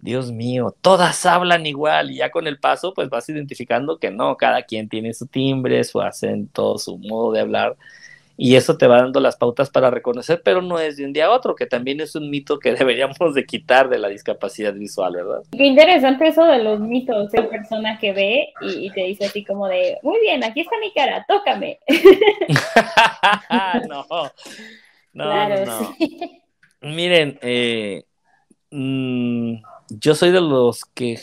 Dios 0.00 0.32
mío, 0.32 0.74
todas 0.80 1.24
hablan 1.24 1.64
igual 1.66 2.10
y 2.10 2.16
ya 2.16 2.30
con 2.30 2.48
el 2.48 2.58
paso 2.58 2.92
pues 2.94 3.08
vas 3.10 3.28
identificando 3.28 3.98
que 3.98 4.10
no, 4.10 4.36
cada 4.36 4.62
quien 4.62 4.88
tiene 4.88 5.14
su 5.14 5.28
timbre, 5.28 5.84
su 5.84 6.00
acento, 6.00 6.78
su 6.78 6.98
modo 6.98 7.30
de 7.30 7.42
hablar 7.42 7.76
y 8.42 8.56
eso 8.56 8.78
te 8.78 8.86
va 8.86 9.02
dando 9.02 9.20
las 9.20 9.36
pautas 9.36 9.68
para 9.68 9.90
reconocer, 9.90 10.40
pero 10.42 10.62
no 10.62 10.78
es 10.78 10.96
de 10.96 11.04
un 11.04 11.12
día 11.12 11.26
a 11.26 11.30
otro, 11.30 11.54
que 11.54 11.66
también 11.66 12.00
es 12.00 12.16
un 12.16 12.30
mito 12.30 12.58
que 12.58 12.72
deberíamos 12.74 13.34
de 13.34 13.44
quitar 13.44 13.90
de 13.90 13.98
la 13.98 14.08
discapacidad 14.08 14.72
visual, 14.72 15.12
¿verdad? 15.12 15.42
Qué 15.52 15.66
interesante 15.66 16.28
eso 16.28 16.46
de 16.46 16.64
los 16.64 16.80
mitos, 16.80 17.34
hay 17.34 17.46
persona 17.48 17.98
que 17.98 18.14
ve 18.14 18.54
y, 18.62 18.90
te 18.92 19.02
dice 19.02 19.26
así 19.26 19.44
como 19.44 19.68
de, 19.68 19.98
muy 20.02 20.18
bien, 20.20 20.42
aquí 20.42 20.62
está 20.62 20.74
mi 20.80 20.90
cara, 20.94 21.26
tócame. 21.28 21.80
no, 23.86 24.06
no, 25.12 25.66
no. 25.66 25.96
Miren, 26.80 27.38
eh, 27.42 28.04
mm, 28.70 29.56
yo 29.90 30.14
soy 30.14 30.30
de 30.30 30.40
los 30.40 30.86
que 30.86 31.20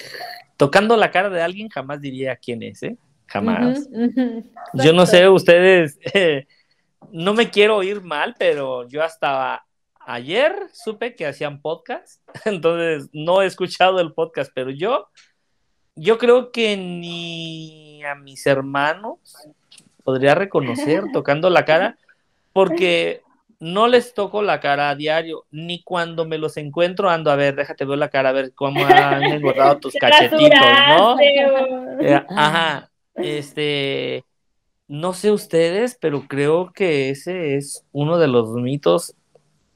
tocando 0.56 0.96
la 0.96 1.10
cara 1.10 1.32
de 1.32 1.42
alguien 1.42 1.70
jamás 1.70 2.00
diría 2.00 2.36
quién 2.36 2.62
es, 2.62 2.84
¿eh? 2.84 2.96
Jamás. 3.26 3.90
Yo 4.76 4.94
no 4.94 5.08
sé, 5.08 5.28
ustedes... 5.28 5.98
Eh, 6.14 6.46
no 7.12 7.34
me 7.34 7.50
quiero 7.50 7.78
oír 7.78 8.02
mal, 8.02 8.36
pero 8.38 8.88
yo 8.88 9.04
hasta 9.04 9.66
ayer 10.00 10.54
supe 10.74 11.16
que 11.16 11.28
hacían 11.28 11.62
podcast, 11.62 12.22
entonces 12.46 13.10
no 13.14 13.42
he 13.42 13.46
escuchado 13.46 14.00
el 14.00 14.14
podcast, 14.14 14.52
pero 14.54 14.72
yo, 14.72 15.08
yo 15.96 16.18
creo 16.18 16.52
que 16.52 16.78
ni 16.78 18.04
a 18.04 18.16
mis 18.16 18.46
hermanos 18.48 19.20
podría 20.04 20.36
reconocer 20.36 21.04
tocando 21.14 21.50
la 21.50 21.66
cara, 21.66 21.98
porque 22.54 23.22
no 23.60 23.88
les 23.88 24.14
toco 24.14 24.42
la 24.42 24.60
cara 24.60 24.90
a 24.90 24.96
diario, 24.96 25.46
ni 25.52 25.84
cuando 25.84 26.26
me 26.26 26.38
los 26.38 26.58
encuentro 26.58 27.10
ando 27.10 27.32
a 27.32 27.36
ver, 27.36 27.56
déjate 27.56 27.86
ver 27.86 27.98
la 27.98 28.10
cara, 28.10 28.30
a 28.30 28.34
ver 28.34 28.54
cómo 28.54 28.86
han 28.86 29.24
engordado 29.24 29.80
tus 29.80 29.94
cachetitos, 30.00 30.60
¿no? 30.98 31.20
Eh, 31.20 32.24
ajá, 32.30 32.90
este, 33.16 34.24
no 34.88 35.14
sé 35.14 35.32
ustedes, 35.32 35.98
pero 36.00 36.28
creo 36.28 36.72
que 36.74 37.10
ese 37.10 37.56
es 37.58 37.86
uno 37.92 38.18
de 38.18 38.28
los 38.28 38.52
mitos 38.54 39.16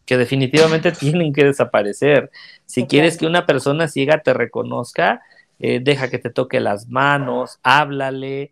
que 0.05 0.17
definitivamente 0.17 0.91
tienen 0.99 1.33
que 1.33 1.45
desaparecer. 1.45 2.31
Si 2.65 2.87
quieres 2.87 3.17
que 3.17 3.27
una 3.27 3.45
persona 3.45 3.87
ciega 3.87 4.21
te 4.23 4.33
reconozca, 4.33 5.21
eh, 5.59 5.79
deja 5.81 6.09
que 6.09 6.19
te 6.19 6.29
toque 6.31 6.59
las 6.59 6.87
manos, 6.89 7.59
háblale, 7.63 8.51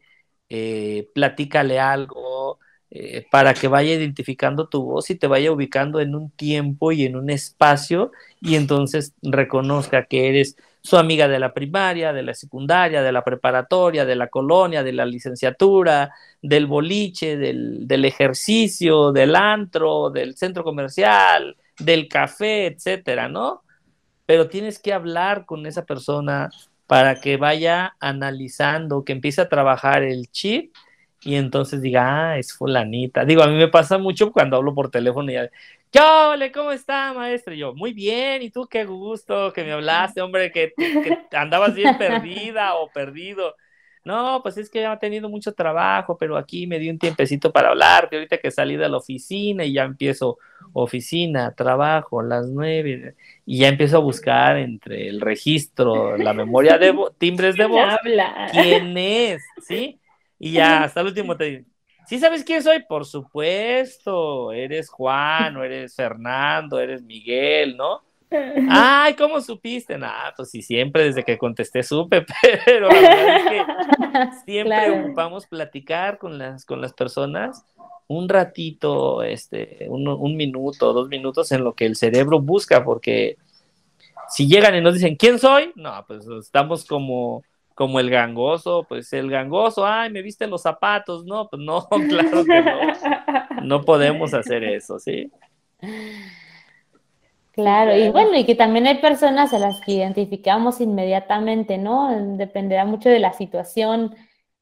eh, 0.49 1.09
platícale 1.13 1.79
algo, 1.79 2.59
eh, 2.91 3.25
para 3.31 3.53
que 3.53 3.67
vaya 3.67 3.93
identificando 3.93 4.67
tu 4.67 4.83
voz 4.83 5.09
y 5.11 5.15
te 5.15 5.27
vaya 5.27 5.51
ubicando 5.51 5.99
en 5.99 6.15
un 6.15 6.31
tiempo 6.31 6.91
y 6.91 7.05
en 7.05 7.15
un 7.15 7.29
espacio 7.29 8.11
y 8.41 8.55
entonces 8.55 9.13
reconozca 9.21 10.05
que 10.05 10.27
eres 10.29 10.57
su 10.81 10.97
amiga 10.97 11.27
de 11.27 11.39
la 11.39 11.53
primaria, 11.53 12.13
de 12.13 12.23
la 12.23 12.33
secundaria, 12.33 13.01
de 13.01 13.11
la 13.11 13.23
preparatoria, 13.23 14.05
de 14.05 14.15
la 14.15 14.27
colonia, 14.27 14.83
de 14.83 14.93
la 14.93 15.05
licenciatura, 15.05 16.13
del 16.41 16.67
boliche, 16.67 17.37
del, 17.37 18.05
ejercicio, 18.05 19.11
del 19.11 19.35
antro, 19.35 20.09
del 20.09 20.37
centro 20.37 20.63
comercial, 20.63 21.57
del 21.77 22.07
café, 22.07 22.67
etcétera, 22.67 23.27
¿no? 23.27 23.63
Pero 24.25 24.47
tienes 24.47 24.79
que 24.79 24.93
hablar 24.93 25.45
con 25.45 25.65
esa 25.65 25.85
persona 25.85 26.49
para 26.87 27.19
que 27.19 27.37
vaya 27.37 27.95
analizando, 27.99 29.03
que 29.03 29.13
empiece 29.13 29.41
a 29.41 29.49
trabajar 29.49 30.03
el 30.03 30.29
chip 30.31 30.73
y 31.21 31.35
entonces 31.35 31.81
diga, 31.81 32.31
ah, 32.31 32.37
es 32.37 32.53
fulanita. 32.53 33.25
Digo, 33.25 33.43
a 33.43 33.47
mí 33.47 33.55
me 33.55 33.67
pasa 33.67 33.97
mucho 33.97 34.31
cuando 34.31 34.57
hablo 34.57 34.73
por 34.73 34.89
teléfono 34.89 35.31
y 35.31 35.35
ya, 35.91 36.01
¿qué 36.01 36.01
ole? 36.01 36.51
¿Cómo 36.51 36.71
está, 36.71 37.13
maestro? 37.13 37.53
Y 37.53 37.59
yo, 37.59 37.73
muy 37.73 37.93
bien, 37.93 38.41
¿y 38.41 38.49
tú 38.49 38.67
qué 38.67 38.85
gusto 38.85 39.53
que 39.53 39.63
me 39.63 39.71
hablaste, 39.71 40.21
hombre, 40.21 40.51
que, 40.51 40.73
que 40.77 41.35
andabas 41.35 41.75
bien 41.75 41.97
perdida 41.97 42.75
o 42.75 42.89
perdido? 42.91 43.55
No, 44.05 44.39
pues 44.41 44.57
es 44.57 44.69
que 44.69 44.81
ya 44.81 44.93
ha 44.93 44.99
tenido 44.99 45.29
mucho 45.29 45.53
trabajo, 45.53 46.17
pero 46.17 46.37
aquí 46.37 46.65
me 46.67 46.79
di 46.79 46.89
un 46.89 46.97
tiempecito 46.97 47.51
para 47.51 47.69
hablar, 47.69 48.09
que 48.09 48.15
ahorita 48.15 48.37
que 48.37 48.49
salí 48.49 48.75
de 48.77 48.89
la 48.89 48.97
oficina 48.97 49.65
y 49.65 49.73
ya 49.73 49.83
empiezo 49.83 50.37
oficina, 50.73 51.53
trabajo, 51.53 52.21
las 52.23 52.47
nueve, 52.47 53.15
y 53.45 53.59
ya 53.59 53.67
empiezo 53.67 53.97
a 53.97 54.01
buscar 54.01 54.57
entre 54.57 55.09
el 55.09 55.19
registro, 55.19 56.17
la 56.17 56.33
memoria 56.33 56.77
de 56.77 56.95
timbres 57.17 57.55
de 57.55 57.65
voz, 57.67 57.93
quién 58.51 58.97
es, 58.97 59.43
¿sí? 59.67 59.99
Y 60.39 60.53
ya 60.53 60.83
hasta 60.85 61.01
el 61.01 61.07
último 61.07 61.35
te 61.35 61.43
digo, 61.43 61.65
¿sí 62.09 62.17
sabes 62.17 62.43
quién 62.43 62.63
soy? 62.63 62.81
Por 62.81 63.05
supuesto, 63.05 64.51
eres 64.51 64.89
Juan, 64.89 65.55
o 65.57 65.63
eres 65.63 65.95
Fernando, 65.95 66.79
eres 66.79 67.03
Miguel, 67.03 67.77
¿no? 67.77 68.01
Ay, 68.67 69.13
¿cómo 69.13 69.39
supiste? 69.41 69.95
Nah, 69.95 70.31
pues 70.35 70.49
sí, 70.49 70.63
siempre 70.63 71.03
desde 71.03 71.23
que 71.23 71.37
contesté 71.37 71.83
supe, 71.83 72.25
pero 72.65 72.89
la 72.89 72.99
verdad 72.99 73.37
es 73.37 73.43
que 73.45 74.45
siempre 74.45 74.89
ocupamos 74.89 75.45
platicar 75.45 76.17
con 76.17 76.39
las, 76.39 76.65
con 76.65 76.81
las 76.81 76.93
personas 76.93 77.63
un 78.07 78.27
ratito, 78.27 79.21
este, 79.21 79.85
un, 79.87 80.07
un, 80.07 80.35
minuto, 80.35 80.93
dos 80.93 81.09
minutos 81.09 81.51
en 81.51 81.63
lo 81.63 81.73
que 81.73 81.85
el 81.85 81.95
cerebro 81.95 82.39
busca, 82.39 82.83
porque 82.83 83.37
si 84.29 84.47
llegan 84.47 84.75
y 84.75 84.81
nos 84.81 84.95
dicen, 84.95 85.15
¿quién 85.15 85.37
soy? 85.37 85.71
No, 85.75 86.03
pues 86.07 86.25
estamos 86.27 86.85
como 86.85 87.43
como 87.79 88.01
el 88.01 88.09
gangoso, 88.09 88.83
pues 88.89 89.13
el 89.13 89.29
gangoso, 89.31 89.85
ay, 89.85 90.09
me 90.09 90.21
viste 90.21 90.45
los 90.47 90.63
zapatos, 90.63 91.23
no, 91.23 91.47
pues 91.47 91.61
no, 91.61 91.87
claro 92.09 92.43
que 92.43 92.61
no, 92.61 93.63
no 93.63 93.85
podemos 93.85 94.33
hacer 94.33 94.65
eso, 94.65 94.99
¿sí? 94.99 95.31
Claro, 97.53 97.95
y 97.95 98.09
bueno, 98.09 98.35
y 98.35 98.43
que 98.43 98.55
también 98.55 98.85
hay 98.85 98.95
personas 98.95 99.53
a 99.53 99.59
las 99.59 99.79
que 99.79 99.93
identificamos 99.93 100.81
inmediatamente, 100.81 101.77
¿no? 101.77 102.09
Dependerá 102.35 102.83
mucho 102.83 103.07
de 103.07 103.19
la 103.19 103.31
situación 103.31 104.13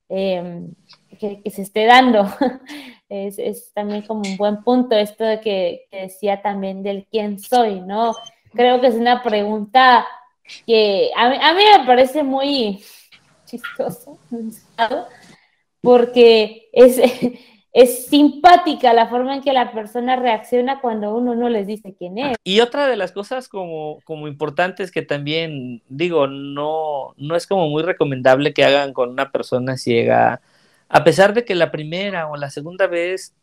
em, 0.09 0.75
que, 1.19 1.41
se 1.49 1.63
esté 1.63 1.85
dando. 1.85 2.27
es, 3.09 3.73
también 3.73 4.03
como 4.03 4.29
un 4.29 4.37
buen 4.37 4.63
punto 4.63 4.95
esto 4.95 5.23
de 5.23 5.41
que, 5.41 5.87
decía 5.91 6.43
también 6.43 6.83
del 6.83 7.07
quién 7.09 7.39
soy, 7.39 7.81
¿no? 7.81 8.13
Creo 8.53 8.79
que 8.79 8.87
es 8.87 8.95
una 8.95 9.23
pregunta 9.23 10.05
que 10.67 11.09
a 11.15 11.29
mí, 11.29 11.37
a 11.41 11.53
mí 11.55 11.63
me 11.79 11.85
parece 11.87 12.21
muy 12.21 12.83
chistoso, 13.47 14.19
porque 15.81 16.69
es 16.71 16.99
es 17.77 18.07
simpática 18.07 18.91
la 18.91 19.07
forma 19.07 19.35
en 19.35 19.43
que 19.43 19.53
la 19.53 19.71
persona 19.71 20.15
reacciona 20.15 20.81
cuando 20.81 21.15
uno 21.15 21.35
no 21.35 21.47
les 21.47 21.67
dice 21.67 21.93
quién 21.95 22.17
es. 22.17 22.35
Y 22.43 22.61
otra 22.61 22.87
de 22.87 22.95
las 22.95 23.11
cosas 23.11 23.47
como, 23.47 23.99
como 24.03 24.27
importantes 24.27 24.89
que 24.89 25.03
también 25.03 25.83
digo, 25.87 26.25
no, 26.25 27.13
no 27.17 27.35
es 27.35 27.45
como 27.45 27.69
muy 27.69 27.83
recomendable 27.83 28.51
que 28.51 28.65
hagan 28.65 28.93
con 28.93 29.11
una 29.11 29.31
persona 29.31 29.77
ciega, 29.77 30.41
a 30.89 31.03
pesar 31.03 31.35
de 31.35 31.45
que 31.45 31.53
la 31.53 31.69
primera 31.69 32.27
o 32.29 32.35
la 32.35 32.49
segunda 32.49 32.87
vez, 32.87 33.35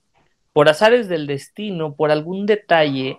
por 0.52 0.68
azares 0.68 1.08
del 1.08 1.28
destino, 1.28 1.94
por 1.94 2.10
algún 2.10 2.44
detalle, 2.44 3.18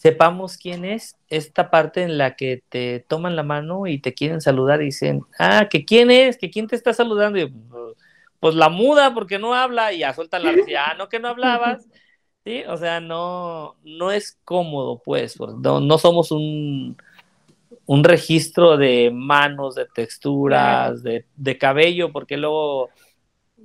sepamos 0.00 0.56
quién 0.56 0.86
es 0.86 1.14
esta 1.28 1.70
parte 1.70 2.02
en 2.02 2.16
la 2.16 2.34
que 2.34 2.62
te 2.70 3.04
toman 3.06 3.36
la 3.36 3.42
mano 3.42 3.86
y 3.86 3.98
te 3.98 4.14
quieren 4.14 4.40
saludar 4.40 4.80
y 4.80 4.86
dicen, 4.86 5.26
ah, 5.38 5.68
que 5.68 5.84
quién 5.84 6.10
es, 6.10 6.38
que 6.38 6.48
quién 6.48 6.66
te 6.68 6.74
está 6.74 6.94
saludando. 6.94 7.38
Y, 7.38 7.52
pues 8.40 8.54
la 8.54 8.70
muda 8.70 9.12
porque 9.12 9.38
no 9.38 9.52
habla 9.52 9.92
y 9.92 9.98
ya 9.98 10.14
suelta 10.14 10.38
la 10.38 10.54
ah, 10.78 10.94
no 10.96 11.10
que 11.10 11.20
no 11.20 11.28
hablabas. 11.28 11.86
Sí, 12.46 12.62
o 12.66 12.78
sea, 12.78 13.00
no, 13.00 13.76
no 13.84 14.10
es 14.10 14.38
cómodo, 14.42 15.02
pues, 15.04 15.38
no, 15.38 15.98
somos 15.98 16.32
un, 16.32 16.96
un 17.84 18.02
registro 18.02 18.78
de 18.78 19.10
manos, 19.12 19.74
de 19.74 19.84
texturas, 19.84 21.02
de, 21.02 21.58
cabello, 21.58 22.10
porque 22.10 22.38
luego 22.38 22.88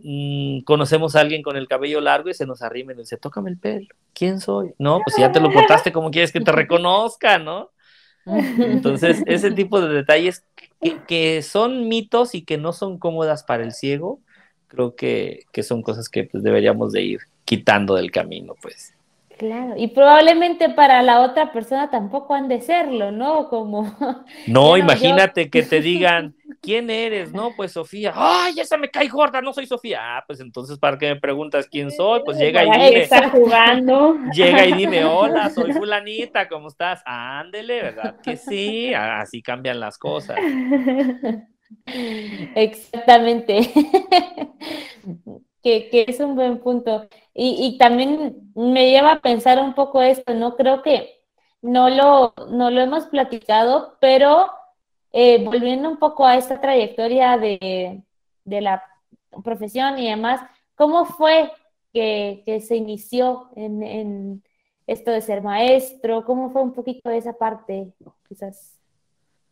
mm, 0.04 0.62
conocemos 0.62 1.16
a 1.16 1.22
alguien 1.22 1.42
con 1.44 1.58
el 1.58 1.68
cabello 1.68 2.02
largo 2.02 2.30
y 2.30 2.34
se 2.34 2.46
nos 2.46 2.62
arrima 2.62 2.94
y 2.94 2.98
dice, 2.98 3.18
tócame 3.18 3.52
el 3.52 3.58
pelo, 3.58 3.88
¿quién 4.14 4.40
soy? 4.40 4.74
No, 4.80 5.00
pues 5.04 5.16
si 5.16 5.22
ya 5.22 5.32
te 5.32 5.40
lo 5.40 5.52
cortaste, 5.52 5.92
¿cómo 5.92 6.12
quieres 6.12 6.32
que 6.32 6.42
te 6.42 6.52
reconozca, 6.52 7.38
no? 7.38 7.72
Entonces, 8.26 9.22
ese 9.28 9.52
tipo 9.52 9.80
de 9.82 9.94
detalles 9.94 10.44
que, 10.82 10.98
que, 11.08 11.42
son 11.42 11.88
mitos 11.88 12.34
y 12.34 12.44
que 12.44 12.58
no 12.58 12.74
son 12.74 12.98
cómodas 12.98 13.44
para 13.44 13.64
el 13.64 13.72
ciego, 13.72 14.20
creo 14.68 14.96
que, 14.96 15.46
son 15.64 15.82
cosas 15.82 16.10
que 16.10 16.26
pues, 16.26 16.44
deberíamos 16.44 16.92
de 16.92 17.02
ir 17.02 17.20
quitando 17.46 17.96
del 17.96 18.12
camino, 18.12 18.56
pues. 18.62 18.95
Claro, 19.38 19.74
y 19.76 19.88
probablemente 19.88 20.70
para 20.70 21.02
la 21.02 21.20
otra 21.20 21.52
persona 21.52 21.90
tampoco 21.90 22.34
han 22.34 22.48
de 22.48 22.62
serlo, 22.62 23.12
¿no? 23.12 23.50
Como... 23.50 23.84
No, 24.48 24.78
imagínate 24.78 25.50
que 25.50 25.64
te 25.64 25.82
digan, 25.82 26.36
¿quién 26.62 26.90
eres? 26.90 27.34
No, 27.34 27.52
pues 27.56 27.74
Sofía. 27.74 28.14
¡Ay, 28.16 28.60
esa 28.60 28.78
me 28.78 28.90
cae 28.90 29.10
gorda! 29.10 29.42
No 29.42 29.52
soy 29.52 29.66
Sofía. 29.66 30.00
Ah, 30.02 30.24
pues 30.26 30.40
entonces, 30.40 30.80
¿para 30.80 30.98
qué 30.98 31.10
me 31.10 31.20
preguntas 31.20 31.68
quién 31.70 31.92
soy? 31.92 32.22
Pues 32.24 32.38
llega 32.38 32.64
y 32.64 32.72
dime. 32.72 33.02
Está 33.02 33.30
jugando. 33.30 34.18
Llega 34.34 34.66
y 34.66 34.74
dime, 34.74 35.04
hola, 35.04 35.50
soy 35.50 35.74
fulanita, 35.74 36.48
¿cómo 36.48 36.70
estás? 36.70 37.02
Ándele, 37.06 37.82
¿verdad? 37.82 38.16
Que 38.22 38.38
sí, 38.38 38.94
así 38.94 39.42
cambian 39.42 39.80
las 39.82 39.98
cosas. 39.98 40.38
Exactamente. 42.56 43.70
Que, 45.66 46.06
es 46.08 46.20
un 46.20 46.36
buen 46.36 46.60
punto. 46.60 47.08
Y, 47.34 47.78
también 47.80 48.52
me 48.56 48.90
lleva 48.92 49.14
a 49.14 49.22
pensar 49.22 49.60
un 49.60 49.74
poco 49.74 50.02
esto, 50.02 50.34
¿no? 50.36 50.56
Creo 50.56 50.84
que 50.84 51.24
no 51.62 51.90
lo, 51.90 52.34
no 52.52 52.70
lo 52.70 52.82
hemos 52.82 53.08
platicado, 53.08 53.98
pero 54.00 54.52
eh, 55.12 55.44
volviendo 55.44 55.90
un 55.90 55.98
poco 55.98 56.26
a 56.26 56.38
esta 56.38 56.62
trayectoria 56.62 57.38
de, 57.38 58.04
la 58.46 58.84
profesión 59.44 59.98
y 60.00 60.10
demás, 60.10 60.42
¿cómo 60.76 61.06
fue 61.06 61.52
que, 61.94 62.44
se 62.66 62.76
inició 62.76 63.50
en, 63.56 63.84
en, 63.84 64.44
esto 64.88 65.12
de 65.12 65.22
ser 65.22 65.42
maestro? 65.42 66.26
¿Cómo 66.26 66.52
fue 66.52 66.62
un 66.62 66.74
poquito 66.74 67.10
esa 67.10 67.34
parte? 67.34 67.92
Quizás. 68.30 68.75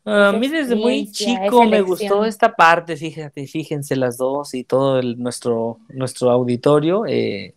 A 0.06 0.34
mí 0.34 0.50
desde 0.50 0.76
muy 0.76 1.10
chico 1.12 1.64
me 1.64 1.82
gustó 1.82 2.26
esta 2.26 2.54
parte, 2.54 2.98
fíjate, 2.98 3.48
fíjense 3.48 3.96
las 3.96 4.18
dos 4.18 4.54
y 4.54 4.66
todo 4.66 5.02
nuestro, 5.02 5.80
nuestro 5.90 6.30
auditorio. 6.30 7.06
Eh, 7.08 7.56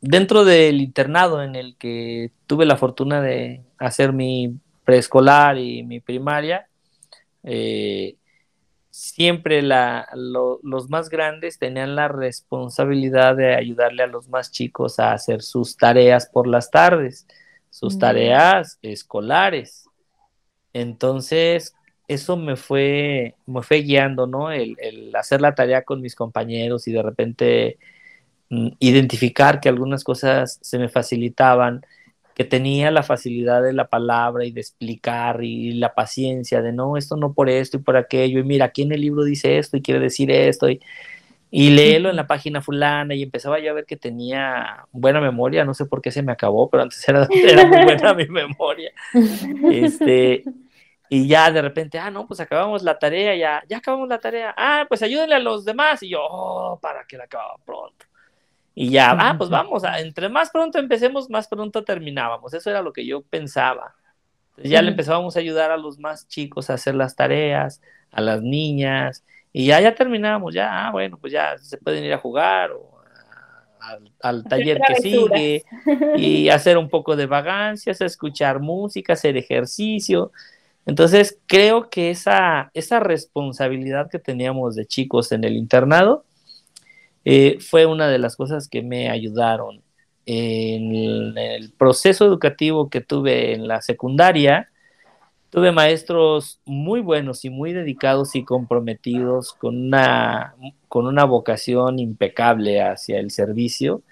dentro 0.00 0.44
del 0.44 0.80
internado 0.80 1.42
en 1.42 1.54
el 1.54 1.76
que 1.76 2.32
tuve 2.46 2.66
la 2.66 2.76
fortuna 2.76 3.20
de 3.20 3.62
hacer 3.78 4.12
mi 4.12 4.58
preescolar 4.84 5.58
y 5.58 5.84
mi 5.84 6.00
primaria, 6.00 6.68
eh, 7.44 8.16
siempre 8.90 9.62
la, 9.62 10.08
los 10.14 10.88
más 10.88 11.08
grandes 11.08 11.58
tenían 11.58 11.94
la 11.94 12.08
responsabilidad 12.08 13.36
de 13.36 13.54
ayudarle 13.54 14.02
a 14.02 14.06
los 14.08 14.28
más 14.28 14.50
chicos 14.50 14.98
a 14.98 15.12
hacer 15.12 15.42
sus 15.42 15.76
tareas 15.76 16.26
por 16.26 16.46
las 16.46 16.70
tardes, 16.70 17.26
sus 17.70 17.98
tareas 17.98 18.78
escolares. 18.82 19.85
Entonces, 20.76 21.74
eso 22.06 22.36
me 22.36 22.56
fue, 22.56 23.34
me 23.46 23.62
fue 23.62 23.78
guiando, 23.78 24.26
¿no? 24.26 24.50
El, 24.52 24.76
hacer 25.14 25.40
la 25.40 25.54
tarea 25.54 25.82
con 25.82 26.02
mis 26.02 26.14
compañeros 26.14 26.86
y 26.86 26.92
de 26.92 27.02
repente 27.02 27.78
mm, 28.50 28.68
identificar 28.78 29.60
que 29.60 29.70
algunas 29.70 30.04
cosas 30.04 30.58
se 30.60 30.78
me 30.78 30.90
facilitaban, 30.90 31.80
que 32.34 32.44
tenía 32.44 32.90
la 32.90 33.02
facilidad 33.02 33.62
de 33.62 33.72
la 33.72 33.88
palabra 33.88 34.44
y 34.44 34.52
de 34.52 34.60
explicar 34.60 35.42
y 35.42 35.72
la 35.72 35.94
paciencia 35.94 36.60
de 36.60 36.72
no, 36.74 36.98
esto 36.98 37.16
no 37.16 37.32
por 37.32 37.48
esto 37.48 37.78
y 37.78 37.80
por 37.80 37.96
aquello, 37.96 38.38
y 38.38 38.44
mira, 38.44 38.66
aquí 38.66 38.82
en 38.82 38.92
el 38.92 39.00
libro 39.00 39.24
dice 39.24 39.56
esto 39.56 39.78
y 39.78 39.82
quiere 39.82 40.00
decir 40.00 40.30
esto, 40.30 40.68
y, 40.68 40.82
y 41.50 41.70
léelo 41.70 42.10
en 42.10 42.16
la 42.16 42.26
página 42.26 42.60
fulana, 42.60 43.14
y 43.14 43.22
empezaba 43.22 43.58
yo 43.60 43.70
a 43.70 43.74
ver 43.74 43.86
que 43.86 43.96
tenía 43.96 44.84
buena 44.92 45.22
memoria, 45.22 45.64
no 45.64 45.72
sé 45.72 45.86
por 45.86 46.02
qué 46.02 46.10
se 46.10 46.22
me 46.22 46.32
acabó, 46.32 46.68
pero 46.68 46.82
antes 46.82 47.08
era, 47.08 47.26
era 47.30 47.66
muy 47.66 47.82
buena 47.82 48.12
mi 48.12 48.26
memoria. 48.26 48.92
Este, 49.72 50.44
y 51.08 51.28
ya 51.28 51.50
de 51.50 51.62
repente, 51.62 51.98
ah, 51.98 52.10
no, 52.10 52.26
pues 52.26 52.40
acabamos 52.40 52.82
la 52.82 52.98
tarea, 52.98 53.34
ya, 53.36 53.62
ya 53.68 53.78
acabamos 53.78 54.08
la 54.08 54.18
tarea. 54.18 54.54
Ah, 54.56 54.86
pues 54.88 55.02
ayúdenle 55.02 55.34
a 55.36 55.38
los 55.38 55.64
demás. 55.64 56.02
Y 56.02 56.10
yo, 56.10 56.20
oh, 56.22 56.78
para 56.80 57.04
que 57.04 57.16
la 57.16 57.24
acababa 57.24 57.56
pronto. 57.64 58.06
Y 58.74 58.90
ya, 58.90 59.16
ah, 59.18 59.34
pues 59.38 59.48
vamos, 59.48 59.82
entre 59.98 60.28
más 60.28 60.50
pronto 60.50 60.78
empecemos, 60.78 61.30
más 61.30 61.48
pronto 61.48 61.84
terminábamos. 61.84 62.52
Eso 62.52 62.70
era 62.70 62.82
lo 62.82 62.92
que 62.92 63.06
yo 63.06 63.22
pensaba. 63.22 63.94
Entonces 64.50 64.70
ya 64.70 64.82
le 64.82 64.90
empezábamos 64.90 65.36
a 65.36 65.40
ayudar 65.40 65.70
a 65.70 65.76
los 65.76 65.98
más 65.98 66.28
chicos 66.28 66.70
a 66.70 66.74
hacer 66.74 66.94
las 66.94 67.14
tareas, 67.14 67.80
a 68.10 68.20
las 68.20 68.42
niñas, 68.42 69.24
y 69.52 69.66
ya, 69.66 69.80
ya 69.80 69.94
terminábamos, 69.94 70.52
ya, 70.52 70.86
ah, 70.86 70.90
bueno, 70.90 71.16
pues 71.18 71.32
ya 71.32 71.56
se 71.58 71.78
pueden 71.78 72.04
ir 72.04 72.12
a 72.12 72.18
jugar 72.18 72.72
o 72.72 72.96
al 74.20 74.44
taller 74.44 74.80
que 74.86 74.96
sigue 74.96 75.64
y 76.16 76.48
hacer 76.50 76.76
un 76.76 76.88
poco 76.88 77.16
de 77.16 77.26
vagancias, 77.26 78.00
escuchar 78.00 78.60
música, 78.60 79.12
hacer 79.12 79.36
ejercicio. 79.36 80.32
Entonces, 80.86 81.38
creo 81.46 81.90
que 81.90 82.10
esa, 82.10 82.70
esa 82.72 83.00
responsabilidad 83.00 84.08
que 84.08 84.20
teníamos 84.20 84.76
de 84.76 84.86
chicos 84.86 85.32
en 85.32 85.42
el 85.44 85.56
internado 85.56 86.24
eh, 87.24 87.58
fue 87.60 87.86
una 87.86 88.08
de 88.08 88.18
las 88.18 88.36
cosas 88.36 88.68
que 88.68 88.82
me 88.82 89.10
ayudaron. 89.10 89.82
En 90.26 91.36
el 91.36 91.72
proceso 91.72 92.24
educativo 92.24 92.88
que 92.88 93.00
tuve 93.00 93.52
en 93.52 93.68
la 93.68 93.82
secundaria, 93.82 94.70
tuve 95.50 95.72
maestros 95.72 96.60
muy 96.64 97.00
buenos 97.00 97.44
y 97.44 97.50
muy 97.50 97.72
dedicados 97.72 98.36
y 98.36 98.44
comprometidos 98.44 99.54
con 99.54 99.76
una, 99.76 100.54
con 100.88 101.06
una 101.06 101.24
vocación 101.24 101.98
impecable 101.98 102.80
hacia 102.80 103.18
el 103.18 103.30
servicio 103.30 104.02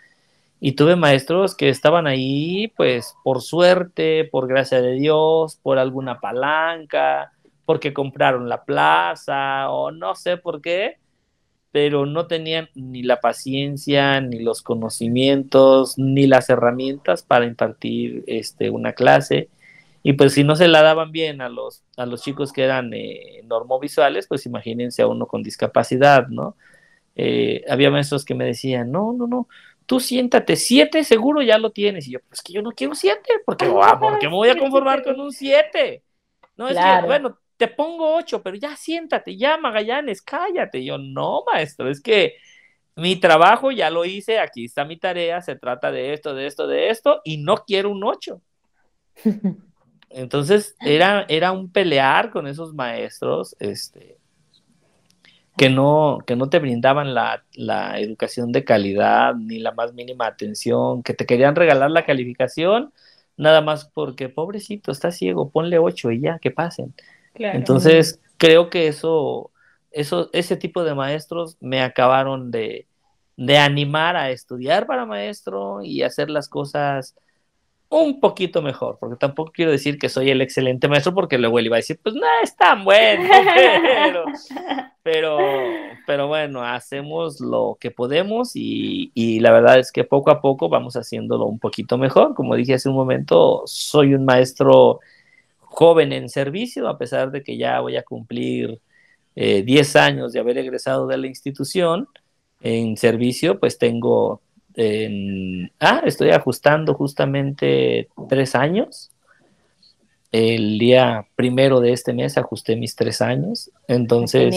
y 0.60 0.72
tuve 0.72 0.96
maestros 0.96 1.54
que 1.54 1.68
estaban 1.68 2.06
ahí, 2.06 2.68
pues, 2.76 3.14
por 3.22 3.42
suerte, 3.42 4.24
por 4.24 4.48
gracia 4.48 4.80
de 4.80 4.92
Dios, 4.92 5.58
por 5.62 5.78
alguna 5.78 6.20
palanca, 6.20 7.32
porque 7.64 7.92
compraron 7.92 8.48
la 8.48 8.64
plaza 8.64 9.70
o 9.70 9.90
no 9.90 10.14
sé 10.14 10.36
por 10.36 10.60
qué, 10.60 10.98
pero 11.72 12.06
no 12.06 12.26
tenían 12.26 12.68
ni 12.74 13.02
la 13.02 13.20
paciencia, 13.20 14.20
ni 14.20 14.38
los 14.38 14.62
conocimientos, 14.62 15.98
ni 15.98 16.26
las 16.26 16.48
herramientas 16.48 17.22
para 17.24 17.46
impartir 17.46 18.22
este, 18.26 18.70
una 18.70 18.92
clase. 18.92 19.48
Y 20.02 20.12
pues 20.14 20.34
si 20.34 20.44
no 20.44 20.54
se 20.54 20.68
la 20.68 20.82
daban 20.82 21.12
bien 21.12 21.40
a 21.40 21.48
los, 21.48 21.82
a 21.96 22.06
los 22.06 22.22
chicos 22.22 22.52
que 22.52 22.62
eran 22.62 22.92
eh, 22.94 23.42
normovisuales, 23.44 24.26
pues 24.28 24.46
imagínense 24.46 25.02
a 25.02 25.08
uno 25.08 25.26
con 25.26 25.42
discapacidad, 25.42 26.28
¿no? 26.28 26.56
Eh, 27.16 27.64
había 27.68 27.90
maestros 27.90 28.24
que 28.24 28.34
me 28.34 28.44
decían, 28.44 28.90
no, 28.92 29.12
no, 29.12 29.26
no, 29.26 29.48
tú 29.86 30.00
siéntate, 30.00 30.56
siete 30.56 31.04
seguro 31.04 31.42
ya 31.42 31.58
lo 31.58 31.70
tienes. 31.70 32.06
Y 32.08 32.12
yo, 32.12 32.20
pues 32.28 32.42
que 32.42 32.52
yo 32.52 32.62
no 32.62 32.72
quiero 32.72 32.94
siete, 32.94 33.34
porque, 33.44 33.70
ah, 33.82 33.98
porque 34.00 34.28
me 34.28 34.34
voy 34.34 34.48
a 34.48 34.58
conformar 34.58 35.02
con 35.02 35.20
un 35.20 35.32
siete. 35.32 36.02
No, 36.56 36.68
es 36.68 36.76
que, 36.76 37.06
bueno, 37.06 37.38
te 37.56 37.68
pongo 37.68 38.16
ocho, 38.16 38.42
pero 38.42 38.56
ya 38.56 38.76
siéntate, 38.76 39.36
ya 39.36 39.56
Magallanes, 39.56 40.22
cállate. 40.22 40.84
yo, 40.84 40.98
no, 40.98 41.44
maestro, 41.50 41.88
es 41.88 42.00
que 42.00 42.34
mi 42.96 43.16
trabajo 43.16 43.70
ya 43.72 43.90
lo 43.90 44.04
hice, 44.04 44.38
aquí 44.38 44.66
está 44.66 44.84
mi 44.84 44.96
tarea, 44.96 45.40
se 45.40 45.56
trata 45.56 45.90
de 45.90 46.12
esto, 46.12 46.34
de 46.34 46.46
esto, 46.46 46.66
de 46.66 46.90
esto, 46.90 47.20
y 47.24 47.38
no 47.38 47.56
quiero 47.56 47.90
un 47.90 48.04
ocho. 48.04 48.40
Entonces 50.10 50.76
era, 50.80 51.26
era 51.28 51.50
un 51.50 51.72
pelear 51.72 52.30
con 52.30 52.46
esos 52.46 52.72
maestros, 52.72 53.56
este, 53.58 54.18
que 55.56 55.70
no, 55.70 56.18
que 56.26 56.36
no 56.36 56.48
te 56.48 56.58
brindaban 56.58 57.14
la, 57.14 57.44
la, 57.54 57.98
educación 58.00 58.52
de 58.52 58.64
calidad 58.64 59.34
ni 59.34 59.58
la 59.58 59.72
más 59.72 59.94
mínima 59.94 60.26
atención, 60.26 61.02
que 61.02 61.14
te 61.14 61.26
querían 61.26 61.54
regalar 61.54 61.90
la 61.90 62.04
calificación, 62.04 62.92
nada 63.36 63.60
más 63.60 63.86
porque, 63.86 64.28
pobrecito, 64.28 64.90
está 64.90 65.10
ciego, 65.10 65.50
ponle 65.50 65.78
ocho 65.78 66.10
y 66.10 66.20
ya, 66.20 66.38
que 66.38 66.50
pasen. 66.50 66.94
Entonces, 67.34 68.20
creo 68.36 68.70
que 68.70 68.88
eso, 68.88 69.50
eso, 69.90 70.30
ese 70.32 70.56
tipo 70.56 70.84
de 70.84 70.94
maestros 70.94 71.56
me 71.60 71.82
acabaron 71.82 72.50
de, 72.50 72.86
de 73.36 73.58
animar 73.58 74.16
a 74.16 74.30
estudiar 74.30 74.86
para 74.86 75.06
maestro 75.06 75.82
y 75.82 76.02
hacer 76.02 76.30
las 76.30 76.48
cosas 76.48 77.16
un 78.02 78.20
poquito 78.20 78.62
mejor, 78.62 78.98
porque 78.98 79.16
tampoco 79.16 79.52
quiero 79.52 79.70
decir 79.70 79.98
que 79.98 80.08
soy 80.08 80.30
el 80.30 80.40
excelente 80.40 80.88
maestro, 80.88 81.14
porque 81.14 81.38
luego 81.38 81.58
él 81.58 81.66
iba 81.66 81.76
a 81.76 81.78
decir, 81.78 81.98
pues 82.02 82.14
no 82.14 82.26
es 82.42 82.56
tan 82.56 82.84
bueno, 82.84 83.28
pero, 85.02 85.36
pero, 86.06 86.26
bueno, 86.26 86.62
hacemos 86.64 87.40
lo 87.40 87.76
que 87.78 87.90
podemos 87.90 88.56
y, 88.56 89.12
y, 89.14 89.40
la 89.40 89.52
verdad 89.52 89.78
es 89.78 89.92
que 89.92 90.04
poco 90.04 90.30
a 90.30 90.40
poco 90.40 90.68
vamos 90.68 90.96
haciéndolo 90.96 91.46
un 91.46 91.58
poquito 91.58 91.98
mejor. 91.98 92.34
Como 92.34 92.56
dije 92.56 92.74
hace 92.74 92.88
un 92.88 92.96
momento, 92.96 93.62
soy 93.66 94.14
un 94.14 94.24
maestro 94.24 95.00
joven 95.58 96.12
en 96.12 96.28
servicio, 96.28 96.88
a 96.88 96.98
pesar 96.98 97.30
de 97.30 97.42
que 97.42 97.56
ya 97.56 97.80
voy 97.80 97.96
a 97.96 98.02
cumplir 98.02 98.80
10 99.34 99.94
eh, 99.94 99.98
años 99.98 100.32
de 100.32 100.40
haber 100.40 100.58
egresado 100.58 101.06
de 101.06 101.18
la 101.18 101.26
institución 101.26 102.08
en 102.60 102.96
servicio, 102.96 103.58
pues 103.60 103.78
tengo 103.78 104.40
ah, 105.80 106.02
estoy 106.04 106.30
ajustando 106.30 106.94
justamente 106.94 108.08
tres 108.28 108.54
años. 108.54 109.10
El 110.32 110.78
día 110.78 111.26
primero 111.36 111.80
de 111.80 111.92
este 111.92 112.12
mes 112.12 112.36
ajusté 112.36 112.76
mis 112.76 112.96
tres 112.96 113.22
años. 113.22 113.70
Entonces, 113.86 114.54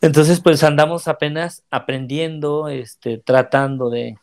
entonces 0.00 0.40
pues 0.40 0.64
andamos 0.64 1.08
apenas 1.08 1.62
aprendiendo, 1.70 2.68
este, 2.68 3.18
tratando 3.18 3.90
de, 3.90 4.16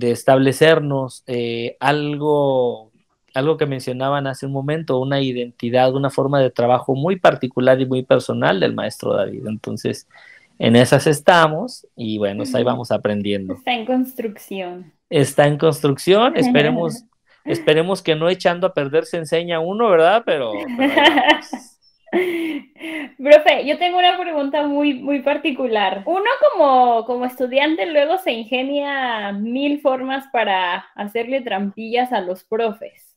establecernos 0.00 1.22
eh, 1.26 1.76
algo, 1.80 2.90
algo 3.34 3.56
que 3.56 3.66
mencionaban 3.66 4.26
hace 4.26 4.46
un 4.46 4.52
momento, 4.52 4.98
una 4.98 5.20
identidad, 5.20 5.94
una 5.94 6.10
forma 6.10 6.40
de 6.40 6.50
trabajo 6.50 6.94
muy 6.94 7.16
particular 7.16 7.80
y 7.80 7.86
muy 7.86 8.02
personal 8.02 8.60
del 8.60 8.74
maestro 8.74 9.14
David. 9.14 9.46
Entonces, 9.46 10.08
en 10.58 10.76
esas 10.76 11.06
estamos 11.06 11.86
y 11.96 12.18
bueno, 12.18 12.44
ahí 12.54 12.64
vamos 12.64 12.90
aprendiendo. 12.90 13.54
Está 13.54 13.72
en 13.72 13.86
construcción. 13.86 14.92
Está 15.08 15.46
en 15.46 15.56
construcción, 15.58 16.36
esperemos, 16.36 17.04
esperemos 17.44 18.02
que 18.02 18.14
no 18.14 18.28
echando 18.28 18.66
a 18.66 18.74
perder 18.74 19.04
se 19.04 19.18
enseña 19.18 19.60
uno, 19.60 19.88
¿verdad? 19.88 20.22
Pero... 20.26 20.52
Profe, 23.18 23.66
yo 23.66 23.76
tengo 23.78 23.98
una 23.98 24.16
pregunta 24.18 24.66
muy, 24.66 24.94
muy 24.94 25.20
particular. 25.20 26.04
Uno 26.06 26.24
como, 26.52 27.04
como 27.04 27.26
estudiante 27.26 27.84
luego 27.84 28.16
se 28.18 28.32
ingenia 28.32 29.32
mil 29.32 29.80
formas 29.80 30.26
para 30.32 30.86
hacerle 30.94 31.42
trampillas 31.42 32.12
a 32.12 32.20
los 32.20 32.44
profes. 32.44 33.08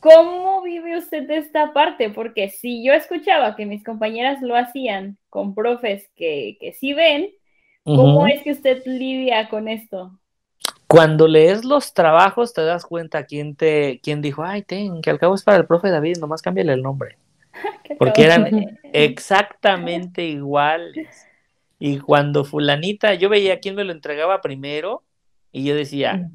¿Cómo 0.00 0.53
usted 0.98 1.28
esta 1.30 1.72
parte? 1.72 2.10
Porque 2.10 2.48
si 2.48 2.84
yo 2.84 2.92
escuchaba 2.92 3.56
que 3.56 3.66
mis 3.66 3.84
compañeras 3.84 4.42
lo 4.42 4.56
hacían 4.56 5.18
con 5.30 5.54
profes 5.54 6.10
que, 6.16 6.56
que 6.60 6.72
sí 6.72 6.92
ven, 6.94 7.30
¿cómo 7.84 8.26
es 8.26 8.42
que 8.42 8.52
usted 8.52 8.82
lidia 8.86 9.48
con 9.48 9.68
esto? 9.68 10.18
Cuando 10.86 11.26
lees 11.26 11.64
los 11.64 11.94
trabajos 11.94 12.52
te 12.52 12.62
das 12.62 12.86
cuenta 12.86 13.24
quién 13.24 13.56
te 13.56 14.00
quién 14.02 14.22
dijo, 14.22 14.44
ay, 14.44 14.62
ten, 14.62 15.02
que 15.02 15.10
al 15.10 15.18
cabo 15.18 15.34
es 15.34 15.42
para 15.42 15.58
el 15.58 15.66
profe 15.66 15.90
David, 15.90 16.18
nomás 16.18 16.42
cámbiale 16.42 16.72
el 16.72 16.82
nombre. 16.82 17.16
Porque 17.98 18.24
eran 18.24 18.78
exactamente 18.92 20.24
iguales. 20.24 21.26
Y 21.78 21.98
cuando 21.98 22.44
fulanita, 22.44 23.14
yo 23.14 23.28
veía 23.28 23.60
quién 23.60 23.74
me 23.74 23.84
lo 23.84 23.92
entregaba 23.92 24.40
primero 24.40 25.02
y 25.52 25.64
yo 25.64 25.74
decía, 25.74 26.30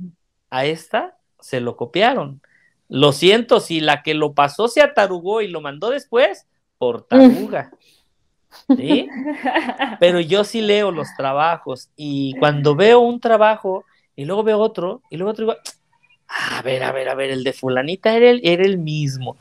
a 0.50 0.65
esta 0.65 1.17
se 1.39 1.60
lo 1.60 1.76
copiaron. 1.76 2.41
Lo 2.89 3.12
siento, 3.12 3.60
si 3.60 3.80
la 3.80 4.02
que 4.02 4.15
lo 4.15 4.34
pasó 4.34 4.67
se 4.67 4.82
atarugó 4.82 5.41
y 5.41 5.47
lo 5.47 5.62
mandó 5.62 5.91
después, 5.91 6.47
por 6.78 7.04
taruga. 7.04 7.71
¿Sí? 8.75 9.08
Pero 9.99 10.19
yo 10.19 10.43
sí 10.43 10.62
leo 10.62 10.91
los 10.91 11.08
trabajos 11.15 11.89
y 11.95 12.34
cuando 12.39 12.75
veo 12.75 12.99
un 12.99 13.19
trabajo 13.19 13.86
y 14.15 14.25
luego 14.25 14.43
veo 14.43 14.58
otro 14.58 15.04
y 15.12 15.17
luego 15.17 15.32
otro 15.32 15.45
digo, 15.45 15.58
a 16.28 16.62
ver, 16.63 16.84
a 16.84 16.91
ver, 16.91 17.10
a 17.10 17.15
ver, 17.15 17.30
el 17.30 17.43
de 17.43 17.54
fulanita 17.54 18.15
era 18.15 18.30
el, 18.32 18.41
era 18.43 18.63
el 18.63 18.80
mismo. 18.80 19.38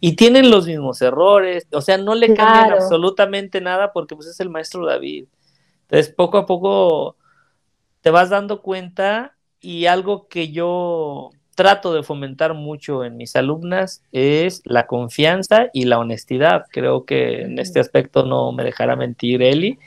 Y 0.00 0.16
tienen 0.16 0.50
los 0.50 0.66
mismos 0.66 1.00
errores, 1.02 1.66
o 1.72 1.80
sea, 1.80 1.96
no 1.96 2.14
le 2.14 2.34
cambian 2.34 2.72
absolutamente 2.72 3.60
nada 3.60 3.92
porque 3.92 4.16
pues 4.16 4.28
es 4.28 4.38
el 4.40 4.50
maestro 4.50 4.86
David. 4.86 5.26
Entonces, 5.82 6.12
poco 6.14 6.38
a 6.38 6.46
poco 6.46 7.16
te 8.00 8.10
vas 8.10 8.30
dando 8.30 8.62
cuenta 8.62 9.36
y 9.60 9.86
algo 9.86 10.26
que 10.28 10.50
yo 10.50 11.30
trato 11.54 11.92
de 11.94 12.02
fomentar 12.02 12.54
mucho 12.54 13.04
en 13.04 13.16
mis 13.16 13.36
alumnas 13.36 14.02
es 14.12 14.62
la 14.64 14.86
confianza 14.86 15.68
y 15.72 15.84
la 15.84 15.98
honestidad. 15.98 16.64
Creo 16.70 17.04
que 17.04 17.42
en 17.42 17.58
este 17.58 17.80
aspecto 17.80 18.24
no 18.24 18.52
me 18.52 18.64
dejará 18.64 18.96
mentir 18.96 19.42
Eli, 19.42 19.78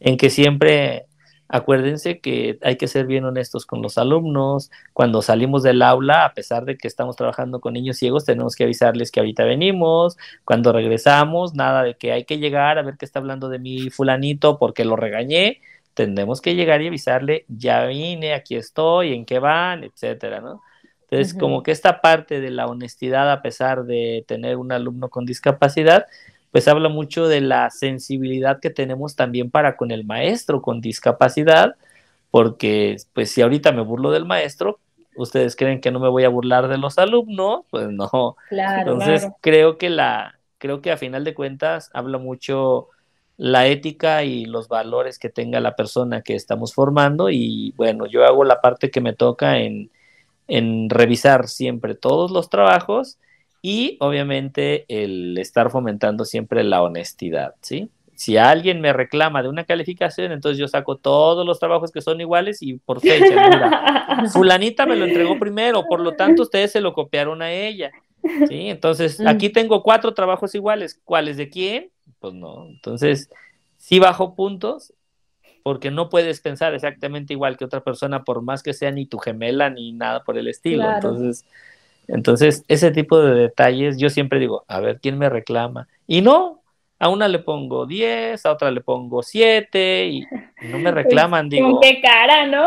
en 0.00 0.16
que 0.16 0.30
siempre 0.30 1.06
acuérdense 1.48 2.20
que 2.20 2.58
hay 2.62 2.76
que 2.76 2.88
ser 2.88 3.06
bien 3.06 3.24
honestos 3.24 3.66
con 3.66 3.82
los 3.82 3.98
alumnos. 3.98 4.70
Cuando 4.92 5.22
salimos 5.22 5.62
del 5.62 5.82
aula, 5.82 6.24
a 6.26 6.34
pesar 6.34 6.64
de 6.64 6.76
que 6.76 6.88
estamos 6.88 7.16
trabajando 7.16 7.60
con 7.60 7.72
niños 7.72 7.96
ciegos, 7.96 8.24
tenemos 8.24 8.54
que 8.54 8.64
avisarles 8.64 9.10
que 9.10 9.20
ahorita 9.20 9.44
venimos. 9.44 10.16
Cuando 10.44 10.72
regresamos, 10.72 11.54
nada 11.54 11.82
de 11.82 11.96
que 11.96 12.12
hay 12.12 12.24
que 12.24 12.38
llegar 12.38 12.78
a 12.78 12.82
ver 12.82 12.96
qué 12.98 13.04
está 13.06 13.18
hablando 13.18 13.48
de 13.48 13.58
mi 13.58 13.90
fulanito 13.90 14.58
porque 14.58 14.84
lo 14.84 14.96
regañé. 14.96 15.60
Tendremos 15.94 16.40
que 16.40 16.54
llegar 16.54 16.80
y 16.82 16.88
avisarle, 16.88 17.44
ya 17.48 17.84
vine, 17.86 18.34
aquí 18.34 18.54
estoy, 18.54 19.14
en 19.14 19.24
qué 19.24 19.40
van, 19.40 19.82
etcétera, 19.84 20.40
¿no? 20.40 20.62
Entonces, 21.10 21.34
como 21.34 21.62
que 21.62 21.70
esta 21.70 22.02
parte 22.02 22.40
de 22.40 22.50
la 22.50 22.66
honestidad, 22.66 23.32
a 23.32 23.40
pesar 23.40 23.84
de 23.84 24.24
tener 24.28 24.58
un 24.58 24.72
alumno 24.72 25.08
con 25.08 25.24
discapacidad, 25.24 26.06
pues 26.50 26.68
habla 26.68 26.90
mucho 26.90 27.28
de 27.28 27.40
la 27.40 27.70
sensibilidad 27.70 28.60
que 28.60 28.70
tenemos 28.70 29.16
también 29.16 29.50
para 29.50 29.76
con 29.76 29.90
el 29.90 30.04
maestro 30.04 30.60
con 30.60 30.80
discapacidad, 30.82 31.76
porque 32.30 32.96
pues 33.14 33.30
si 33.30 33.40
ahorita 33.40 33.72
me 33.72 33.82
burlo 33.82 34.10
del 34.10 34.26
maestro, 34.26 34.80
ustedes 35.16 35.56
creen 35.56 35.80
que 35.80 35.90
no 35.90 35.98
me 35.98 36.08
voy 36.08 36.24
a 36.24 36.28
burlar 36.28 36.68
de 36.68 36.78
los 36.78 36.98
alumnos, 36.98 37.62
pues 37.70 37.88
no. 37.88 38.36
Entonces, 38.50 39.28
creo 39.40 39.78
que 39.78 39.88
la 39.88 40.34
creo 40.58 40.82
que 40.82 40.90
a 40.90 40.96
final 40.96 41.24
de 41.24 41.34
cuentas 41.34 41.90
habla 41.94 42.18
mucho 42.18 42.88
la 43.36 43.66
ética 43.68 44.24
y 44.24 44.44
los 44.44 44.68
valores 44.68 45.18
que 45.18 45.30
tenga 45.30 45.60
la 45.60 45.76
persona 45.76 46.22
que 46.22 46.34
estamos 46.34 46.74
formando 46.74 47.30
y 47.30 47.72
bueno, 47.76 48.06
yo 48.06 48.24
hago 48.26 48.44
la 48.44 48.60
parte 48.60 48.90
que 48.90 49.00
me 49.00 49.12
toca 49.14 49.58
en 49.58 49.90
en 50.48 50.90
revisar 50.90 51.46
siempre 51.46 51.94
todos 51.94 52.30
los 52.30 52.50
trabajos 52.50 53.18
y 53.62 53.96
obviamente 54.00 54.84
el 54.88 55.36
estar 55.38 55.70
fomentando 55.70 56.24
siempre 56.24 56.64
la 56.64 56.82
honestidad, 56.82 57.54
¿sí? 57.60 57.90
Si 58.14 58.36
alguien 58.36 58.80
me 58.80 58.92
reclama 58.92 59.44
de 59.44 59.48
una 59.48 59.64
calificación, 59.64 60.32
entonces 60.32 60.58
yo 60.58 60.66
saco 60.66 60.96
todos 60.96 61.46
los 61.46 61.60
trabajos 61.60 61.92
que 61.92 62.00
son 62.00 62.20
iguales 62.20 62.62
y 62.62 62.74
por 62.74 63.00
fecha. 63.00 64.26
Fulanita 64.32 64.86
me 64.86 64.96
lo 64.96 65.04
entregó 65.04 65.38
primero, 65.38 65.84
por 65.88 66.00
lo 66.00 66.12
tanto 66.12 66.42
ustedes 66.42 66.72
se 66.72 66.80
lo 66.80 66.94
copiaron 66.94 67.42
a 67.42 67.52
ella. 67.52 67.92
¿sí? 68.48 68.70
Entonces 68.70 69.20
mm. 69.20 69.28
aquí 69.28 69.50
tengo 69.50 69.84
cuatro 69.84 70.14
trabajos 70.14 70.52
iguales. 70.56 71.00
¿Cuáles 71.04 71.36
de 71.36 71.48
quién? 71.48 71.90
Pues 72.18 72.34
no. 72.34 72.66
Entonces, 72.66 73.30
sí 73.76 74.00
bajo 74.00 74.34
puntos 74.34 74.92
porque 75.68 75.90
no 75.90 76.08
puedes 76.08 76.40
pensar 76.40 76.72
exactamente 76.72 77.34
igual 77.34 77.58
que 77.58 77.66
otra 77.66 77.80
persona 77.80 78.24
por 78.24 78.40
más 78.40 78.62
que 78.62 78.72
sea 78.72 78.90
ni 78.90 79.04
tu 79.04 79.18
gemela 79.18 79.68
ni 79.68 79.92
nada 79.92 80.24
por 80.24 80.38
el 80.38 80.48
estilo. 80.48 80.90
Entonces, 80.90 81.44
entonces, 82.06 82.64
ese 82.68 82.90
tipo 82.90 83.20
de 83.20 83.34
detalles, 83.34 83.98
yo 83.98 84.08
siempre 84.08 84.38
digo, 84.38 84.64
a 84.66 84.80
ver, 84.80 84.98
¿quién 84.98 85.18
me 85.18 85.28
reclama? 85.28 85.86
Y 86.06 86.22
no, 86.22 86.62
a 86.98 87.10
una 87.10 87.28
le 87.28 87.40
pongo 87.40 87.84
10, 87.84 88.46
a 88.46 88.52
otra 88.52 88.70
le 88.70 88.80
pongo 88.80 89.22
7 89.22 90.06
y, 90.06 90.26
no 90.70 90.78
me 90.78 90.90
reclaman, 90.90 91.50
digo. 91.50 91.72
¿Con 91.72 91.80
qué 91.82 92.00
cara, 92.00 92.46
no? 92.46 92.66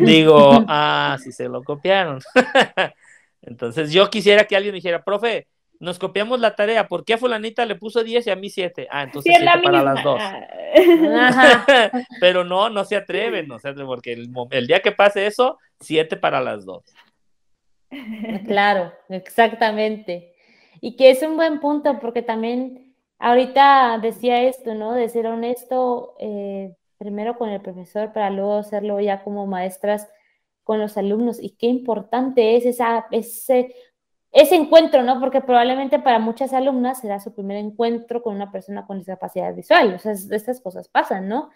digo, 0.04 0.64
ah, 0.66 1.16
si 1.22 1.30
se 1.30 1.48
lo 1.48 1.62
copiaron. 1.62 2.18
Entonces, 3.42 3.92
yo 3.92 4.10
quisiera 4.10 4.46
que 4.46 4.56
alguien 4.56 4.74
dijera, 4.74 5.04
profe, 5.04 5.46
nos 5.82 5.98
copiamos 5.98 6.38
la 6.38 6.54
tarea. 6.54 6.86
¿Por 6.86 7.04
qué 7.04 7.14
a 7.14 7.18
fulanita 7.18 7.66
le 7.66 7.74
puso 7.74 8.04
10 8.04 8.28
y 8.28 8.30
a 8.30 8.36
mí 8.36 8.48
7? 8.50 8.86
Ah, 8.88 9.02
entonces 9.02 9.34
sí, 9.36 9.44
para 9.64 9.82
las 9.82 10.04
dos. 10.04 10.22
Pero 12.20 12.44
no, 12.44 12.70
no 12.70 12.84
se 12.84 12.94
atreven, 12.94 13.48
no 13.48 13.58
se 13.58 13.74
porque 13.74 14.12
el, 14.12 14.66
día 14.68 14.80
que 14.80 14.92
pase 14.92 15.26
eso, 15.26 15.58
7 15.80 16.16
para 16.18 16.40
las 16.40 16.64
dos. 16.64 16.84
Claro, 18.46 18.92
exactamente. 19.08 20.32
Y 20.80 20.94
que 20.94 21.10
es 21.10 21.20
un 21.24 21.36
buen 21.36 21.58
punto 21.58 21.98
porque 21.98 22.22
también 22.22 22.94
ahorita 23.18 23.98
decía 24.00 24.40
esto, 24.44 24.76
¿no? 24.76 24.94
De 24.94 25.08
ser 25.08 25.26
honesto 25.26 26.14
eh, 26.20 26.76
primero 26.96 27.36
con 27.36 27.48
el 27.48 27.60
profesor 27.60 28.12
para 28.12 28.30
luego 28.30 28.58
hacerlo 28.58 29.00
ya 29.00 29.24
como 29.24 29.48
maestras 29.48 30.08
con 30.62 30.78
los 30.78 30.96
alumnos 30.96 31.42
y 31.42 31.56
qué 31.56 31.66
importante 31.66 32.56
es 32.56 32.66
esa, 32.66 33.06
ese 33.10 33.74
ese 34.32 34.56
encuentro, 34.56 35.02
¿no? 35.02 35.20
Porque 35.20 35.42
probablemente 35.42 35.98
para 35.98 36.18
muchas 36.18 36.54
alumnas 36.54 37.00
será 37.00 37.20
su 37.20 37.34
primer 37.34 37.58
encuentro 37.58 38.22
con 38.22 38.34
una 38.34 38.50
persona 38.50 38.86
con 38.86 38.98
discapacidad 38.98 39.54
visual. 39.54 39.94
O 39.94 39.98
sea, 39.98 40.12
estas 40.12 40.60
cosas 40.60 40.88
pasan, 40.88 41.28
¿no? 41.28 41.50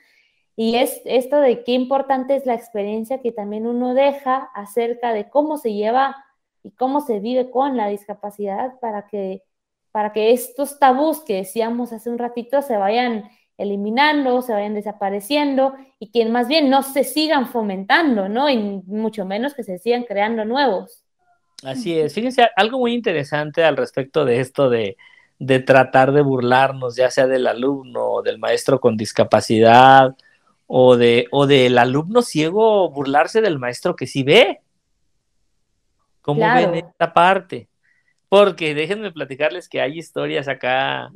Y 0.56 0.76
es 0.76 1.02
esto 1.04 1.40
de 1.40 1.64
qué 1.64 1.72
importante 1.72 2.36
es 2.36 2.46
la 2.46 2.54
experiencia 2.54 3.20
que 3.20 3.32
también 3.32 3.66
uno 3.66 3.94
deja 3.94 4.50
acerca 4.54 5.12
de 5.12 5.28
cómo 5.28 5.58
se 5.58 5.74
lleva 5.74 6.16
y 6.62 6.72
cómo 6.72 7.00
se 7.00 7.20
vive 7.20 7.50
con 7.50 7.76
la 7.76 7.88
discapacidad 7.88 8.78
para 8.80 9.06
que, 9.06 9.42
para 9.92 10.12
que 10.12 10.32
estos 10.32 10.78
tabús 10.78 11.20
que 11.22 11.36
decíamos 11.36 11.92
hace 11.92 12.10
un 12.10 12.18
ratito 12.18 12.62
se 12.62 12.76
vayan 12.76 13.30
eliminando, 13.58 14.42
se 14.42 14.52
vayan 14.52 14.74
desapareciendo 14.74 15.74
y 15.98 16.10
que 16.10 16.26
más 16.26 16.48
bien 16.48 16.68
no 16.70 16.82
se 16.82 17.04
sigan 17.04 17.46
fomentando, 17.48 18.28
¿no? 18.28 18.50
Y 18.50 18.58
mucho 18.86 19.24
menos 19.24 19.54
que 19.54 19.62
se 19.62 19.78
sigan 19.78 20.04
creando 20.04 20.44
nuevos. 20.44 21.05
Así 21.62 21.98
es. 21.98 22.14
Fíjense, 22.14 22.48
algo 22.56 22.78
muy 22.78 22.92
interesante 22.92 23.64
al 23.64 23.76
respecto 23.76 24.24
de 24.24 24.40
esto 24.40 24.68
de, 24.68 24.96
de 25.38 25.60
tratar 25.60 26.12
de 26.12 26.22
burlarnos, 26.22 26.96
ya 26.96 27.10
sea 27.10 27.26
del 27.26 27.46
alumno 27.46 28.04
o 28.04 28.22
del 28.22 28.38
maestro 28.38 28.80
con 28.80 28.96
discapacidad, 28.96 30.14
o, 30.66 30.96
de, 30.96 31.28
o 31.30 31.46
del 31.46 31.78
alumno 31.78 32.22
ciego 32.22 32.90
burlarse 32.90 33.40
del 33.40 33.58
maestro 33.58 33.96
que 33.96 34.06
sí 34.06 34.22
ve. 34.22 34.60
¿Cómo 36.20 36.40
ven 36.40 36.74
esta 36.74 37.12
parte? 37.12 37.68
Porque 38.28 38.74
déjenme 38.74 39.12
platicarles 39.12 39.68
que 39.68 39.80
hay 39.80 39.98
historias 39.98 40.48
acá 40.48 41.12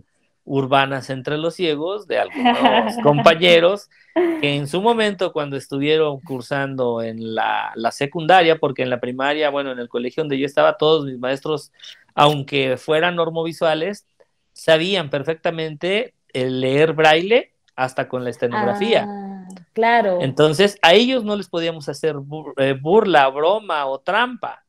urbanas 0.51 1.11
entre 1.11 1.39
los 1.39 1.55
ciegos 1.55 2.09
de 2.09 2.19
algunos 2.19 2.97
compañeros 3.05 3.89
que 4.15 4.57
en 4.57 4.67
su 4.67 4.83
momento 4.83 5.33
cuando 5.33 5.57
estuvieron 5.57 6.21
cursando 6.21 7.03
en 7.03 7.37
la, 7.37 7.73
secundaria, 7.93 8.59
porque 8.59 8.83
en 8.83 8.91
la 8.91 8.99
primaria, 8.99 9.49
bueno, 9.51 9.71
en 9.71 9.79
el 9.79 9.89
colegio 9.89 10.25
donde 10.25 10.39
yo 10.39 10.47
estaba, 10.47 10.77
todos 10.77 11.05
mis 11.05 11.19
maestros, 11.19 11.73
aunque 12.15 12.77
fueran 12.77 13.15
normovisuales, 13.15 14.07
sabían 14.53 15.09
perfectamente 15.09 16.15
el 16.33 16.61
leer 16.61 16.95
braille 16.95 17.53
hasta 17.77 18.09
con 18.09 18.25
la 18.25 18.31
estenografía. 18.31 19.07
Ah, 19.09 19.47
claro. 19.73 20.19
Entonces, 20.21 20.79
a 20.83 20.95
ellos 20.95 21.23
no 21.23 21.37
les 21.37 21.49
podíamos 21.49 21.89
hacer 21.89 22.17
eh, 22.57 22.77
burla, 22.81 23.29
broma 23.29 23.87
o 23.87 24.01
trampa. 24.01 24.65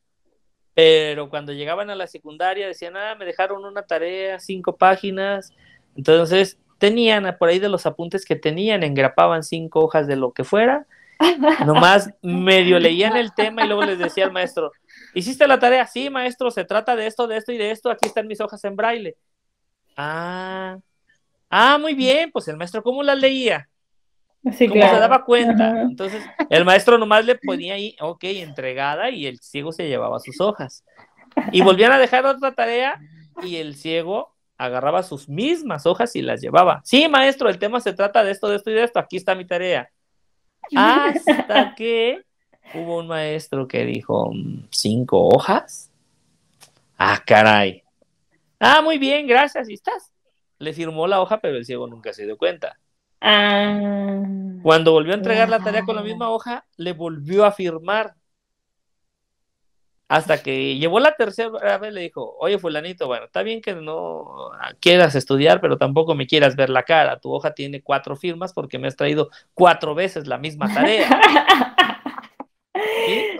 Pero 0.74 1.28
cuando 1.28 1.52
llegaban 1.52 1.90
a 1.90 1.94
la 1.94 2.06
secundaria 2.06 2.66
decían, 2.66 2.96
ah, 2.96 3.14
me 3.18 3.24
dejaron 3.24 3.64
una 3.64 3.82
tarea, 3.82 4.38
cinco 4.38 4.76
páginas, 4.76 5.52
entonces, 5.96 6.58
tenían 6.78 7.36
por 7.38 7.48
ahí 7.48 7.58
de 7.58 7.68
los 7.68 7.86
apuntes 7.86 8.24
que 8.24 8.36
tenían, 8.36 8.82
engrapaban 8.82 9.42
cinco 9.42 9.80
hojas 9.80 10.06
de 10.06 10.16
lo 10.16 10.32
que 10.32 10.44
fuera, 10.44 10.86
nomás 11.64 12.10
medio 12.22 12.78
leían 12.78 13.16
el 13.16 13.32
tema 13.34 13.64
y 13.64 13.68
luego 13.68 13.84
les 13.84 13.98
decía 13.98 14.24
al 14.24 14.32
maestro, 14.32 14.72
¿hiciste 15.14 15.46
la 15.46 15.58
tarea? 15.58 15.86
Sí, 15.86 16.10
maestro, 16.10 16.50
se 16.50 16.64
trata 16.64 16.96
de 16.96 17.06
esto, 17.06 17.26
de 17.26 17.36
esto 17.36 17.52
y 17.52 17.58
de 17.58 17.70
esto, 17.70 17.90
aquí 17.90 18.06
están 18.06 18.26
mis 18.26 18.40
hojas 18.40 18.64
en 18.64 18.74
braille. 18.74 19.16
Ah, 19.96 20.78
ah, 21.50 21.78
muy 21.78 21.94
bien, 21.94 22.32
pues 22.32 22.48
el 22.48 22.56
maestro, 22.56 22.82
¿cómo 22.82 23.02
las 23.02 23.18
leía? 23.18 23.68
Sí, 24.52 24.66
¿Cómo 24.66 24.82
se 24.82 24.98
daba 24.98 25.24
cuenta? 25.24 25.82
Entonces, 25.82 26.24
el 26.50 26.64
maestro 26.64 26.98
nomás 26.98 27.24
le 27.24 27.36
ponía 27.36 27.74
ahí, 27.74 27.94
ok, 28.00 28.24
entregada, 28.24 29.08
y 29.10 29.26
el 29.26 29.38
ciego 29.38 29.70
se 29.70 29.86
llevaba 29.86 30.18
sus 30.18 30.40
hojas. 30.40 30.84
Y 31.52 31.62
volvían 31.62 31.92
a 31.92 31.98
dejar 31.98 32.26
otra 32.26 32.52
tarea, 32.52 33.00
y 33.44 33.56
el 33.56 33.76
ciego 33.76 34.31
agarraba 34.64 35.02
sus 35.02 35.28
mismas 35.28 35.86
hojas 35.86 36.14
y 36.14 36.22
las 36.22 36.40
llevaba. 36.40 36.80
Sí, 36.84 37.08
maestro, 37.08 37.48
el 37.48 37.58
tema 37.58 37.80
se 37.80 37.92
trata 37.92 38.22
de 38.22 38.30
esto, 38.30 38.48
de 38.48 38.56
esto 38.56 38.70
y 38.70 38.74
de 38.74 38.84
esto, 38.84 38.98
aquí 39.00 39.16
está 39.16 39.34
mi 39.34 39.44
tarea. 39.44 39.90
Hasta 40.76 41.74
que 41.76 42.22
hubo 42.72 42.98
un 42.98 43.08
maestro 43.08 43.66
que 43.66 43.84
dijo, 43.84 44.30
mm, 44.32 44.68
¿cinco 44.70 45.28
hojas? 45.28 45.90
Ah, 46.96 47.20
caray. 47.26 47.82
Ah, 48.60 48.80
muy 48.82 48.98
bien, 48.98 49.26
gracias, 49.26 49.68
¿y 49.68 49.74
estás? 49.74 50.12
Le 50.58 50.72
firmó 50.72 51.08
la 51.08 51.20
hoja, 51.20 51.40
pero 51.40 51.56
el 51.56 51.64
ciego 51.64 51.88
nunca 51.88 52.12
se 52.12 52.24
dio 52.24 52.38
cuenta. 52.38 52.78
Ah, 53.20 54.22
Cuando 54.62 54.92
volvió 54.92 55.12
a 55.12 55.16
entregar 55.16 55.48
la 55.48 55.58
tarea 55.58 55.84
con 55.84 55.96
la 55.96 56.02
misma 56.02 56.30
hoja, 56.30 56.64
le 56.76 56.92
volvió 56.92 57.44
a 57.44 57.50
firmar 57.50 58.14
hasta 60.12 60.42
que 60.42 60.76
llevó 60.76 61.00
la 61.00 61.14
tercera 61.14 61.78
vez, 61.78 61.90
le 61.90 62.02
dijo, 62.02 62.36
oye, 62.38 62.58
fulanito, 62.58 63.06
bueno, 63.06 63.24
está 63.24 63.42
bien 63.42 63.62
que 63.62 63.74
no 63.74 64.50
quieras 64.78 65.14
estudiar, 65.14 65.58
pero 65.62 65.78
tampoco 65.78 66.14
me 66.14 66.26
quieras 66.26 66.54
ver 66.54 66.68
la 66.68 66.82
cara. 66.82 67.18
Tu 67.18 67.32
hoja 67.32 67.54
tiene 67.54 67.80
cuatro 67.80 68.14
firmas 68.14 68.52
porque 68.52 68.78
me 68.78 68.88
has 68.88 68.96
traído 68.96 69.30
cuatro 69.54 69.94
veces 69.94 70.26
la 70.26 70.36
misma 70.36 70.72
tarea. 70.72 71.08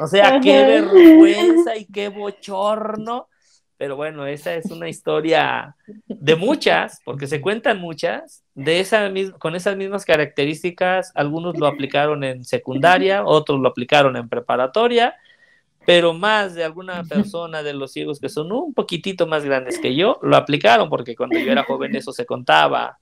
O 0.00 0.06
sea, 0.06 0.40
qué 0.40 0.64
vergüenza 0.64 1.76
y 1.76 1.84
qué 1.84 2.08
bochorno. 2.08 3.28
Pero 3.76 3.96
bueno, 3.96 4.26
esa 4.26 4.54
es 4.54 4.70
una 4.70 4.88
historia 4.88 5.76
de 6.06 6.36
muchas, 6.36 7.02
porque 7.04 7.26
se 7.26 7.42
cuentan 7.42 7.80
muchas, 7.80 8.44
de 8.54 8.80
esa 8.80 9.12
con 9.38 9.56
esas 9.56 9.76
mismas 9.76 10.06
características. 10.06 11.12
Algunos 11.14 11.58
lo 11.58 11.66
aplicaron 11.66 12.24
en 12.24 12.44
secundaria, 12.44 13.24
otros 13.26 13.60
lo 13.60 13.68
aplicaron 13.68 14.16
en 14.16 14.30
preparatoria 14.30 15.14
pero 15.86 16.12
más 16.12 16.54
de 16.54 16.64
alguna 16.64 17.02
persona 17.04 17.62
de 17.62 17.72
los 17.74 17.92
ciegos 17.92 18.20
que 18.20 18.28
son 18.28 18.52
un 18.52 18.74
poquitito 18.74 19.26
más 19.26 19.44
grandes 19.44 19.78
que 19.78 19.94
yo 19.94 20.18
lo 20.22 20.36
aplicaron 20.36 20.88
porque 20.88 21.16
cuando 21.16 21.38
yo 21.38 21.50
era 21.50 21.64
joven 21.64 21.96
eso 21.96 22.12
se 22.12 22.26
contaba. 22.26 22.98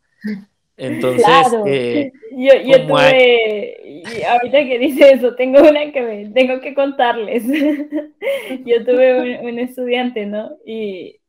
Entonces, 0.77 1.27
eh, 1.67 2.11
yo, 2.33 2.55
yo 2.65 2.87
tuve, 2.87 4.03
ahorita 4.27 4.65
que 4.65 4.79
dice 4.79 5.13
eso, 5.13 5.35
tengo 5.35 5.61
una 5.61 5.93
que 5.93 6.01
me, 6.01 6.31
tengo 6.31 6.59
que 6.61 6.75
contarles. 6.75 7.45
yo 8.65 8.85
tuve 8.87 9.41
un, 9.43 9.59
estudiante, 9.59 10.25
¿no? 10.25 10.57
Y 10.65 11.21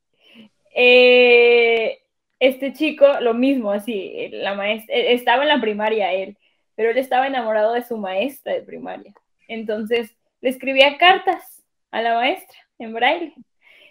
eh, 0.74 2.00
este 2.40 2.72
chico, 2.72 3.06
lo 3.20 3.34
mismo, 3.34 3.74
así, 3.74 4.30
la 4.32 4.56
maestra, 4.56 4.96
estaba 4.96 5.44
en 5.44 5.50
la 5.50 5.60
primaria 5.60 6.14
él, 6.14 6.38
pero 6.76 6.92
él 6.92 6.98
estaba 6.98 7.28
enamorado 7.28 7.74
de 7.74 7.84
su 7.84 7.98
maestra 7.98 8.54
de 8.54 8.62
primaria. 8.62 9.14
Entonces, 9.50 10.16
le 10.42 10.50
escribía 10.50 10.98
cartas 10.98 11.64
a 11.92 12.02
la 12.02 12.16
maestra 12.16 12.58
en 12.80 12.94
braille. 12.94 13.34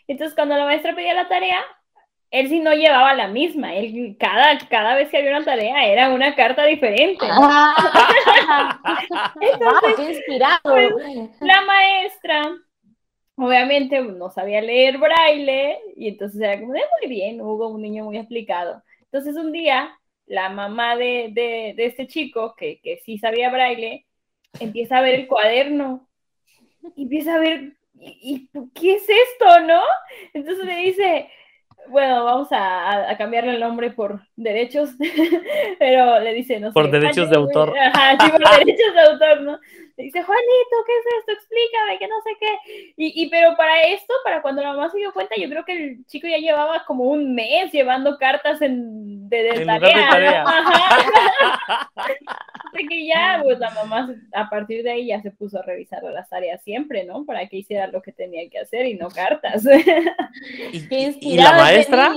Entonces, 0.07 0.35
cuando 0.35 0.57
la 0.57 0.65
maestra 0.65 0.95
pedía 0.95 1.15
la 1.15 1.29
tarea, 1.29 1.63
él 2.31 2.49
sí 2.49 2.61
no 2.61 2.75
llevaba 2.75 3.15
la 3.15 3.29
misma. 3.29 3.75
Él, 3.75 4.17
cada, 4.19 4.59
cada 4.69 4.97
vez 4.97 5.09
que 5.09 5.19
había 5.19 5.31
una 5.31 5.45
tarea 5.45 5.87
era 5.87 6.11
una 6.11 6.35
carta 6.35 6.65
diferente. 6.65 7.25
Entonces, 9.41 9.95
qué 9.97 10.13
inspirado. 10.13 10.61
Pues, 10.63 10.93
la 11.41 11.63
maestra, 11.63 12.53
obviamente, 13.37 14.01
no 14.01 14.31
sabía 14.31 14.61
leer 14.61 14.99
braille 14.99 15.79
y 15.97 16.09
entonces 16.09 16.41
era 16.41 16.61
como 16.61 16.73
de 16.73 16.83
muy 17.01 17.09
bien, 17.09 17.41
hubo 17.41 17.69
un 17.69 17.83
niño 17.83 18.05
muy 18.05 18.19
explicado. 18.19 18.83
Entonces, 19.03 19.37
un 19.37 19.53
día, 19.53 19.97
la 20.27 20.49
mamá 20.49 20.97
de, 20.97 21.31
de, 21.33 21.75
de 21.77 21.87
este 21.87 22.07
chico, 22.07 22.55
que, 22.57 22.81
que 22.81 22.99
sí 22.99 23.19
sabía 23.19 23.51
braille, 23.51 24.07
empieza 24.59 24.99
a 24.99 25.03
ver 25.03 25.15
el 25.15 25.29
cuaderno 25.29 26.10
y 26.97 27.03
empieza 27.03 27.35
a 27.35 27.39
ver, 27.39 27.75
¿y, 27.95 28.49
qué 28.75 28.95
es 28.95 29.03
esto, 29.09 29.61
no? 29.67 29.83
Entonces 30.33 30.65
le 30.65 30.77
dice, 30.77 31.29
bueno, 31.89 32.25
vamos 32.25 32.49
a, 32.53 33.15
cambiarle 33.19 33.55
el 33.55 33.61
nombre 33.61 33.91
por 33.91 34.21
derechos, 34.37 34.91
pero 35.79 36.21
le 36.21 36.35
dice, 36.35 36.61
no 36.61 36.69
sé. 36.69 36.75
Por 36.75 36.91
derechos 36.91 37.29
de 37.31 37.37
autor. 37.37 37.75
Ajá, 37.79 38.17
sí, 38.19 38.31
por 38.31 38.41
derechos 38.59 38.95
de 38.95 39.01
autor, 39.01 39.41
¿no? 39.43 39.59
Le 39.97 40.05
dice, 40.05 40.23
Juanito, 40.23 40.77
¿qué 40.87 40.93
es 40.93 41.05
esto? 41.19 41.33
Explícame, 41.33 41.99
que 41.99 42.09
no 42.09 42.15
sé 42.23 42.31
qué. 42.41 42.93
Y, 42.97 43.23
y, 43.23 43.29
pero 43.29 43.57
para 43.57 43.83
esto, 43.83 44.15
para 44.25 44.41
cuando 44.41 44.63
la 44.63 44.73
mamá 44.73 44.89
se 44.89 44.99
dio 44.99 45.13
cuenta, 45.13 45.35
yo 45.37 45.49
creo 45.49 45.65
que 45.65 45.73
el 45.73 46.07
chico 46.07 46.27
ya 46.27 46.39
llevaba 46.39 46.85
como 46.87 47.05
un 47.05 47.35
mes 47.35 47.73
llevando 47.73 48.17
cartas 48.19 48.63
en, 48.63 49.29
de, 49.29 49.43
de 49.43 49.67
tarea. 49.67 50.45
Que 52.89 53.07
ya, 53.07 53.41
pues 53.43 53.59
la 53.59 53.71
mamá 53.71 54.15
a 54.33 54.49
partir 54.49 54.83
de 54.83 54.91
ahí 54.91 55.07
ya 55.07 55.21
se 55.23 55.31
puso 55.31 55.59
a 55.59 55.63
revisar 55.63 56.03
las 56.03 56.29
tareas 56.29 56.63
siempre, 56.63 57.05
¿no? 57.05 57.25
Para 57.25 57.47
que 57.47 57.59
hiciera 57.59 57.87
lo 57.87 58.03
que 58.03 58.13
tenía 58.13 58.49
que 58.49 58.59
hacer 58.59 58.87
y 58.87 58.95
no 58.95 59.09
cartas. 59.09 59.65
¿Y, 60.73 61.37
la 61.37 61.53
maestra? 61.53 62.13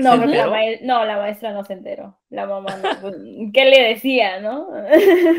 No, 0.00 0.16
la 0.16 0.46
no, 0.82 1.04
la 1.04 1.18
maestra 1.18 1.52
no 1.52 1.64
se 1.64 1.74
enteró. 1.74 2.16
La 2.30 2.46
mamá 2.46 2.76
no. 2.76 3.00
Pues, 3.00 3.16
¿Qué 3.54 3.64
le 3.64 3.88
decía, 3.88 4.40
no? 4.40 4.68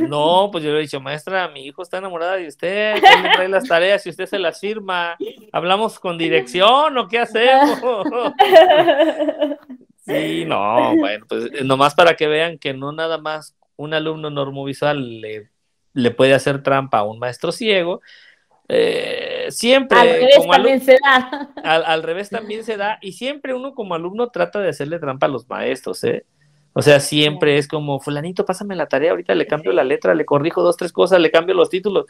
No, 0.08 0.50
pues 0.52 0.64
yo 0.64 0.72
le 0.72 0.78
he 0.78 0.82
dicho, 0.82 1.00
maestra, 1.00 1.48
mi 1.48 1.66
hijo 1.66 1.82
está 1.82 1.98
enamorada 1.98 2.36
de 2.36 2.48
usted, 2.48 2.96
¿quién 3.02 3.24
le 3.24 3.30
trae 3.30 3.50
las 3.50 3.68
tareas 3.68 4.06
y 4.06 4.10
usted 4.10 4.26
se 4.26 4.40
las 4.40 4.60
firma? 4.60 5.18
¿Hablamos 5.52 6.00
con 6.00 6.18
dirección 6.18 6.98
o 6.98 7.08
qué 7.08 7.20
hacemos? 7.20 7.82
Sí, 10.02 10.46
no, 10.46 10.96
bueno, 10.98 11.26
pues 11.28 11.64
nomás 11.64 11.96
para 11.96 12.16
que 12.16 12.28
vean 12.28 12.58
que 12.58 12.74
no 12.74 12.92
nada 12.92 13.18
más 13.18 13.56
un 13.76 13.94
alumno 13.94 14.30
normovisual 14.30 15.22
le, 15.22 15.50
le 15.94 16.12
puede 16.12 16.34
hacer 16.34 16.64
trampa 16.64 17.00
a 17.00 17.04
un 17.04 17.20
maestro 17.20 17.52
ciego, 17.52 18.02
eh, 18.74 19.48
siempre 19.50 20.00
al 20.00 20.08
revés 20.08 20.48
también 20.50 20.82
se 20.82 20.98
da. 21.04 21.52
Al, 21.64 22.04
revés 22.04 22.30
también 22.30 22.64
se 22.64 22.78
da 22.78 23.00
y 23.02 23.12
siempre 23.14 23.54
uno 23.54 23.74
como 23.74 23.96
alumno 23.96 24.30
trata 24.30 24.60
de 24.60 24.70
hacerle 24.70 24.98
trampa 24.98 25.26
a 25.26 25.30
los 25.30 25.50
maestros, 25.50 26.04
¿eh? 26.06 26.26
O 26.74 26.82
sea, 26.82 27.02
siempre 27.02 27.58
es 27.58 27.68
como, 27.68 28.00
fulanito, 28.00 28.46
pásame 28.46 28.78
la 28.78 28.88
tarea, 28.88 29.12
ahorita 29.12 29.36
le 29.36 29.46
cambio 29.46 29.74
la 29.74 29.84
letra, 29.84 30.16
le 30.16 30.24
corrijo 30.24 30.64
dos, 30.64 30.78
tres 30.78 30.94
cosas, 30.94 31.20
le 31.20 31.30
cambio 31.30 31.54
los 31.54 31.70
títulos. 31.70 32.06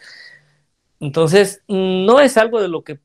Entonces, 0.99 1.63
no 1.67 2.19
es 2.19 2.37
algo 2.37 2.61
de 2.61 2.67
lo 2.67 2.83
que 2.83 2.95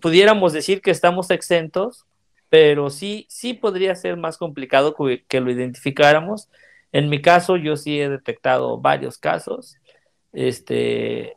pudiéramos 0.00 0.54
decir 0.54 0.80
que 0.80 0.90
estamos 0.90 1.30
exentos, 1.30 2.06
pero 2.52 2.90
sí, 2.90 3.24
sí 3.30 3.54
podría 3.54 3.94
ser 3.94 4.18
más 4.18 4.36
complicado 4.36 4.94
que 4.94 5.40
lo 5.40 5.50
identificáramos. 5.50 6.50
En 6.92 7.08
mi 7.08 7.22
caso, 7.22 7.56
yo 7.56 7.76
sí 7.76 7.98
he 7.98 8.10
detectado 8.10 8.78
varios 8.78 9.16
casos. 9.16 9.78
Este, 10.34 11.34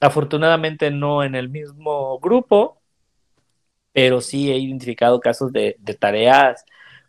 afortunadamente 0.00 0.90
no 0.90 1.22
en 1.22 1.36
el 1.36 1.48
mismo 1.48 2.18
grupo, 2.18 2.80
pero 3.92 4.20
sí 4.20 4.50
he 4.50 4.58
identificado 4.58 5.20
casos 5.20 5.52
de, 5.52 5.78
tareas 5.96 6.64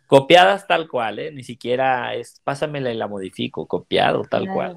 copiadas 0.06 0.68
tal 0.68 0.86
cual, 0.86 1.18
¿eh? 1.18 1.32
ni 1.32 1.42
siquiera 1.42 2.14
es 2.14 2.40
pásamela 2.44 2.92
y 2.92 2.96
la 2.96 3.08
modifico, 3.08 3.66
copiado 3.66 4.22
tal 4.30 4.46
cual. 4.46 4.76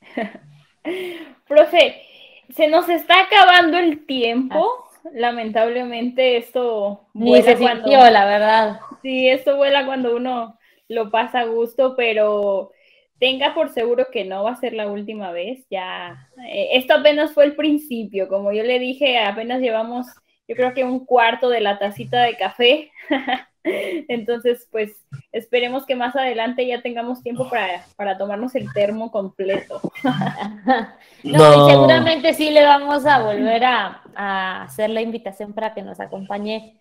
Profe, 1.46 2.02
se 2.48 2.68
nos 2.68 2.88
está 2.88 3.20
acabando 3.20 3.76
el 3.76 4.06
tiempo. 4.06 4.88
Lamentablemente 5.12 6.36
esto 6.36 7.08
vuela 7.12 7.56
cuando 7.56 7.90
la 7.90 8.24
verdad. 8.24 8.80
Sí, 9.02 9.28
esto 9.28 9.56
vuela 9.56 9.84
cuando 9.84 10.16
uno 10.16 10.58
lo 10.88 11.10
pasa 11.10 11.40
a 11.40 11.44
gusto, 11.44 11.94
pero 11.96 12.72
tenga 13.18 13.54
por 13.54 13.70
seguro 13.70 14.06
que 14.12 14.24
no 14.24 14.44
va 14.44 14.52
a 14.52 14.56
ser 14.56 14.72
la 14.74 14.88
última 14.88 15.32
vez. 15.32 15.64
Ya, 15.70 16.28
eh, 16.48 16.70
esto 16.72 16.94
apenas 16.94 17.32
fue 17.32 17.44
el 17.44 17.56
principio, 17.56 18.28
como 18.28 18.52
yo 18.52 18.62
le 18.62 18.78
dije, 18.78 19.18
apenas 19.18 19.60
llevamos, 19.60 20.06
yo 20.48 20.56
creo 20.56 20.74
que 20.74 20.84
un 20.84 21.04
cuarto 21.04 21.48
de 21.48 21.60
la 21.60 21.78
tacita 21.78 22.22
de 22.22 22.36
café. 22.36 22.90
Entonces, 24.08 24.66
pues 24.70 24.92
esperemos 25.30 25.86
que 25.86 25.96
más 25.96 26.16
adelante 26.16 26.66
ya 26.66 26.82
tengamos 26.82 27.22
tiempo 27.22 27.48
para, 27.48 28.18
tomarnos 28.18 28.54
el 28.54 28.72
termo 28.72 29.10
completo. 29.10 29.80
no, 31.22 31.68
Y 31.68 31.70
seguramente 31.70 32.34
sí 32.34 32.50
le 32.50 32.64
vamos 32.64 33.06
a 33.06 33.22
volver 33.22 33.64
a, 33.64 34.02
a, 34.14 34.62
hacer 34.64 34.90
la 34.90 35.00
invitación 35.00 35.52
para 35.52 35.74
que 35.74 35.82
nos 35.82 36.00
acompañe 36.00 36.80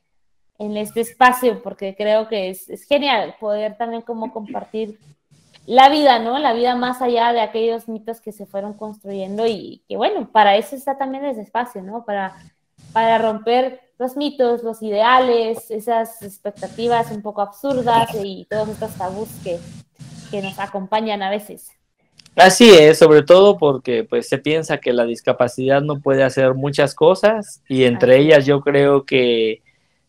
en 0.57 0.77
este 0.77 1.01
espacio, 1.01 1.61
porque 1.63 1.95
creo 1.95 2.27
que 2.27 2.49
es, 2.49 2.69
es 2.69 2.83
genial 2.83 3.35
poder 3.39 3.77
también 3.77 4.03
como 4.03 4.31
compartir 4.31 4.99
la 5.65 5.89
vida, 5.89 6.19
¿no? 6.19 6.39
La 6.39 6.53
vida 6.53 6.75
más 6.75 7.01
allá 7.01 7.33
de 7.33 7.41
aquellos 7.41 7.87
mitos 7.87 8.19
que 8.21 8.31
se 8.31 8.45
fueron 8.45 8.73
construyendo 8.73 9.45
y 9.47 9.83
que 9.87 9.97
bueno, 9.97 10.29
para 10.31 10.55
eso 10.55 10.75
está 10.75 10.97
también 10.97 11.25
ese 11.25 11.41
espacio, 11.41 11.81
¿no? 11.81 12.03
Para, 12.03 12.35
para 12.93 13.17
romper 13.17 13.90
los 14.01 14.17
mitos, 14.17 14.63
los 14.63 14.81
ideales, 14.81 15.69
esas 15.69 16.23
expectativas 16.23 17.11
un 17.11 17.21
poco 17.21 17.43
absurdas 17.43 18.09
y 18.15 18.47
todos 18.49 18.67
estos 18.69 18.95
tabús 18.95 19.29
que, 19.43 19.59
que 20.31 20.41
nos 20.41 20.57
acompañan 20.57 21.21
a 21.21 21.29
veces. 21.29 21.69
Así 22.35 22.71
es, 22.71 22.97
sobre 22.97 23.21
todo 23.21 23.59
porque 23.59 24.03
pues 24.03 24.27
se 24.27 24.39
piensa 24.39 24.79
que 24.79 24.91
la 24.91 25.05
discapacidad 25.05 25.81
no 25.81 25.99
puede 25.99 26.23
hacer 26.23 26.55
muchas 26.55 26.95
cosas 26.95 27.61
y 27.69 27.83
entre 27.83 28.17
ellas 28.17 28.47
yo 28.47 28.61
creo 28.61 29.05
que 29.05 29.61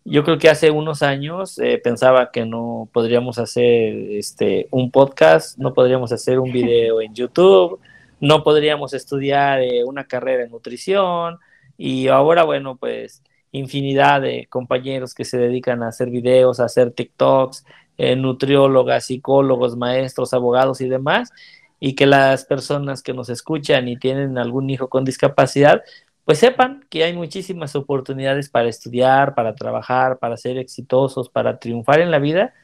yo 0.04 0.24
creo 0.24 0.38
que 0.38 0.48
hace 0.48 0.70
unos 0.70 1.02
años 1.02 1.58
eh, 1.58 1.78
pensaba 1.82 2.30
que 2.32 2.46
no 2.46 2.88
podríamos 2.92 3.38
hacer 3.38 3.94
este, 4.12 4.68
un 4.70 4.90
podcast, 4.90 5.58
no 5.58 5.74
podríamos 5.74 6.12
hacer 6.12 6.38
un 6.40 6.50
video 6.50 7.02
en 7.02 7.14
YouTube, 7.14 7.78
no 8.20 8.42
podríamos 8.42 8.94
estudiar 8.94 9.60
eh, 9.60 9.84
una 9.84 10.04
carrera 10.04 10.44
en 10.44 10.50
nutrición 10.50 11.38
y 11.76 12.08
ahora, 12.08 12.44
bueno, 12.44 12.76
pues 12.76 13.22
infinidad 13.52 14.22
de 14.22 14.46
compañeros 14.48 15.14
que 15.14 15.24
se 15.24 15.38
dedican 15.38 15.82
a 15.82 15.88
hacer 15.88 16.10
videos, 16.10 16.58
a 16.58 16.64
hacer 16.64 16.90
TikToks, 16.90 17.64
eh, 17.98 18.16
nutriólogas, 18.16 19.06
psicólogos, 19.06 19.76
maestros, 19.76 20.32
abogados 20.32 20.80
y 20.80 20.88
demás, 20.88 21.30
y 21.78 21.94
que 21.94 22.06
las 22.06 22.44
personas 22.44 23.02
que 23.02 23.12
nos 23.12 23.28
escuchan 23.28 23.88
y 23.88 23.96
tienen 23.96 24.38
algún 24.38 24.70
hijo 24.70 24.88
con 24.88 25.04
discapacidad, 25.04 25.82
pues 26.24 26.38
sepan 26.38 26.84
que 26.88 27.04
hay 27.04 27.12
muchísimas 27.12 27.76
oportunidades 27.76 28.48
para 28.48 28.68
estudiar, 28.68 29.34
para 29.34 29.54
trabajar, 29.54 30.18
para 30.18 30.36
ser 30.36 30.56
exitosos, 30.56 31.28
para 31.28 31.58
triunfar 31.58 32.00
en 32.00 32.10
la 32.10 32.18
vida 32.18 32.54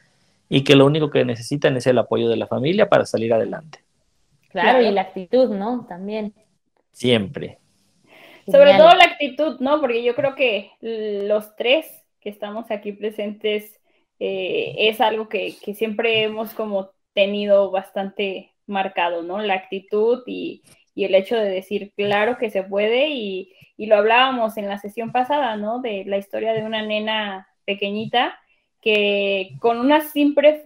y 0.47 0.63
que 0.63 0.75
lo 0.75 0.85
único 0.85 1.09
que 1.09 1.25
necesitan 1.25 1.77
es 1.77 1.85
el 1.85 1.97
apoyo 1.97 2.29
de 2.29 2.37
la 2.37 2.47
familia 2.47 2.89
para 2.89 3.05
salir 3.05 3.33
adelante. 3.33 3.79
Claro, 4.49 4.81
y 4.81 4.91
la 4.91 5.01
actitud, 5.01 5.49
¿no? 5.49 5.85
También. 5.87 6.33
Siempre. 6.91 7.59
Sobre 8.51 8.77
todo 8.77 8.93
la 8.95 9.05
actitud, 9.05 9.59
¿no? 9.59 9.79
Porque 9.79 10.03
yo 10.03 10.15
creo 10.15 10.35
que 10.35 10.71
los 10.81 11.55
tres 11.55 12.05
que 12.19 12.29
estamos 12.29 12.71
aquí 12.71 12.91
presentes 12.91 13.79
eh, 14.19 14.75
es 14.77 15.01
algo 15.01 15.29
que, 15.29 15.55
que 15.63 15.73
siempre 15.73 16.23
hemos 16.23 16.53
como 16.53 16.91
tenido 17.13 17.71
bastante 17.71 18.53
marcado, 18.65 19.23
¿no? 19.23 19.39
La 19.39 19.55
actitud 19.55 20.23
y, 20.25 20.63
y 20.99 21.05
el 21.05 21.15
hecho 21.15 21.37
de 21.37 21.49
decir, 21.49 21.93
claro 21.95 22.37
que 22.37 22.49
se 22.49 22.61
puede, 22.63 23.07
y, 23.07 23.53
lo 23.77 23.95
hablábamos 23.95 24.57
en 24.57 24.67
la 24.67 24.77
sesión 24.77 25.13
pasada, 25.13 25.55
¿no? 25.55 25.79
De 25.79 26.03
la 26.05 26.17
historia 26.17 26.51
de 26.51 26.65
una 26.65 26.81
nena 26.81 27.47
pequeñita 27.63 28.37
que 28.81 29.51
con 29.61 29.79
una 29.79 30.01
simple, 30.01 30.61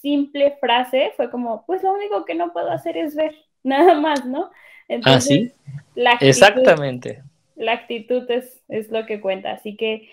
simple 0.00 0.56
frase 0.60 1.12
fue 1.16 1.30
como, 1.30 1.64
pues 1.64 1.84
lo 1.84 1.92
único 1.92 2.24
que 2.24 2.34
no 2.34 2.52
puedo 2.52 2.72
hacer 2.72 2.96
es 2.96 3.14
ver, 3.14 3.36
nada 3.62 3.94
más, 3.94 4.24
¿no? 4.26 4.50
Entonces, 4.88 5.54
¿Ah, 5.68 5.82
La 5.98 6.12
Exactamente. 6.20 7.24
La 7.56 7.72
actitud 7.72 8.30
es, 8.30 8.62
es 8.68 8.88
lo 8.88 9.04
que 9.04 9.20
cuenta. 9.20 9.50
Así 9.50 9.74
que, 9.74 10.08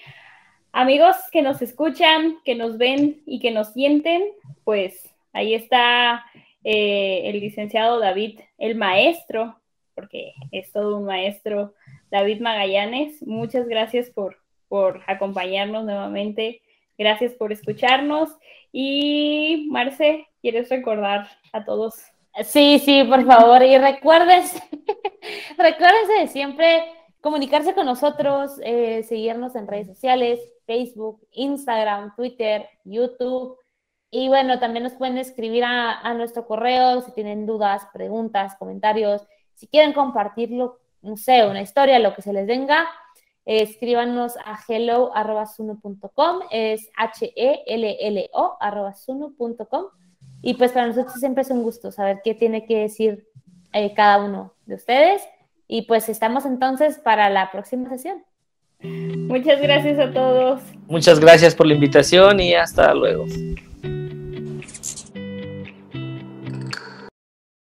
amigos 0.71 1.15
que 1.31 1.43
nos 1.43 1.61
escuchan, 1.61 2.39
que 2.43 2.55
nos 2.55 2.79
ven 2.79 3.21
y 3.27 3.39
que 3.39 3.51
nos 3.51 3.73
sienten, 3.73 4.23
pues 4.63 5.13
ahí 5.31 5.53
está 5.53 6.25
eh, 6.63 7.21
el 7.25 7.39
licenciado 7.39 7.99
David, 7.99 8.39
el 8.57 8.73
maestro, 8.73 9.59
porque 9.93 10.33
es 10.51 10.71
todo 10.71 10.97
un 10.97 11.05
maestro, 11.05 11.75
David 12.09 12.41
Magallanes. 12.41 13.21
Muchas 13.21 13.67
gracias 13.67 14.09
por, 14.09 14.37
por 14.67 15.03
acompañarnos 15.05 15.85
nuevamente. 15.85 16.63
Gracias 16.97 17.33
por 17.33 17.51
escucharnos. 17.51 18.31
Y 18.71 19.67
Marce, 19.69 20.25
¿quieres 20.41 20.67
recordar 20.69 21.27
a 21.53 21.63
todos? 21.63 22.05
Sí, 22.43 22.79
sí, 22.79 23.03
por 23.05 23.25
favor. 23.25 23.63
Y 23.63 23.77
recuérdense, 23.77 24.61
recuérdense 25.57 26.13
de 26.19 26.27
siempre 26.27 26.83
comunicarse 27.21 27.73
con 27.73 27.85
nosotros, 27.85 28.59
eh, 28.63 29.03
seguirnos 29.03 29.55
en 29.55 29.67
redes 29.67 29.87
sociales, 29.87 30.39
Facebook, 30.65 31.25
Instagram, 31.31 32.13
Twitter, 32.15 32.67
YouTube. 32.83 33.57
Y 34.11 34.27
bueno, 34.27 34.59
también 34.59 34.83
nos 34.83 34.93
pueden 34.93 35.17
escribir 35.17 35.63
a, 35.63 36.13
nuestro 36.13 36.45
correo 36.45 37.01
si 37.01 37.11
tienen 37.13 37.45
dudas, 37.45 37.87
preguntas, 37.93 38.55
comentarios. 38.57 39.25
Si 39.53 39.67
quieren 39.67 39.93
compartirlo, 39.93 40.79
no 41.01 41.17
sé, 41.17 41.47
una 41.47 41.61
historia, 41.61 41.99
lo 41.99 42.13
que 42.13 42.21
se 42.21 42.33
les 42.33 42.47
venga, 42.47 42.85
escríbanos 43.45 44.37
a 44.37 44.59
hello.suno.com, 44.67 46.39
es 46.51 46.89
H-E-L-L-O 46.97 48.57
suno.com. 48.93 49.85
Y 50.47 50.53
pues 50.53 50.73
para 50.73 50.85
nosotros 50.85 51.15
siempre 51.15 51.41
es 51.41 51.49
un 51.49 51.63
gusto 51.63 51.91
saber 51.91 52.21
qué 52.23 52.35
tiene 52.35 52.67
que 52.67 52.81
decir 52.81 53.27
eh, 53.73 53.95
cada 53.95 54.23
uno 54.23 54.53
de 54.67 54.75
ustedes. 54.75 55.23
Y 55.67 55.87
pues 55.87 56.07
estamos 56.07 56.45
entonces 56.45 56.99
para 56.99 57.31
la 57.31 57.51
próxima 57.51 57.89
sesión. 57.89 58.23
Muchas 58.79 59.59
gracias 59.59 59.97
a 59.97 60.13
todos. 60.13 60.61
Muchas 60.85 61.19
gracias 61.19 61.55
por 61.55 61.65
la 61.65 61.73
invitación 61.73 62.39
y 62.39 62.53
hasta 62.53 62.93
luego. 62.93 63.25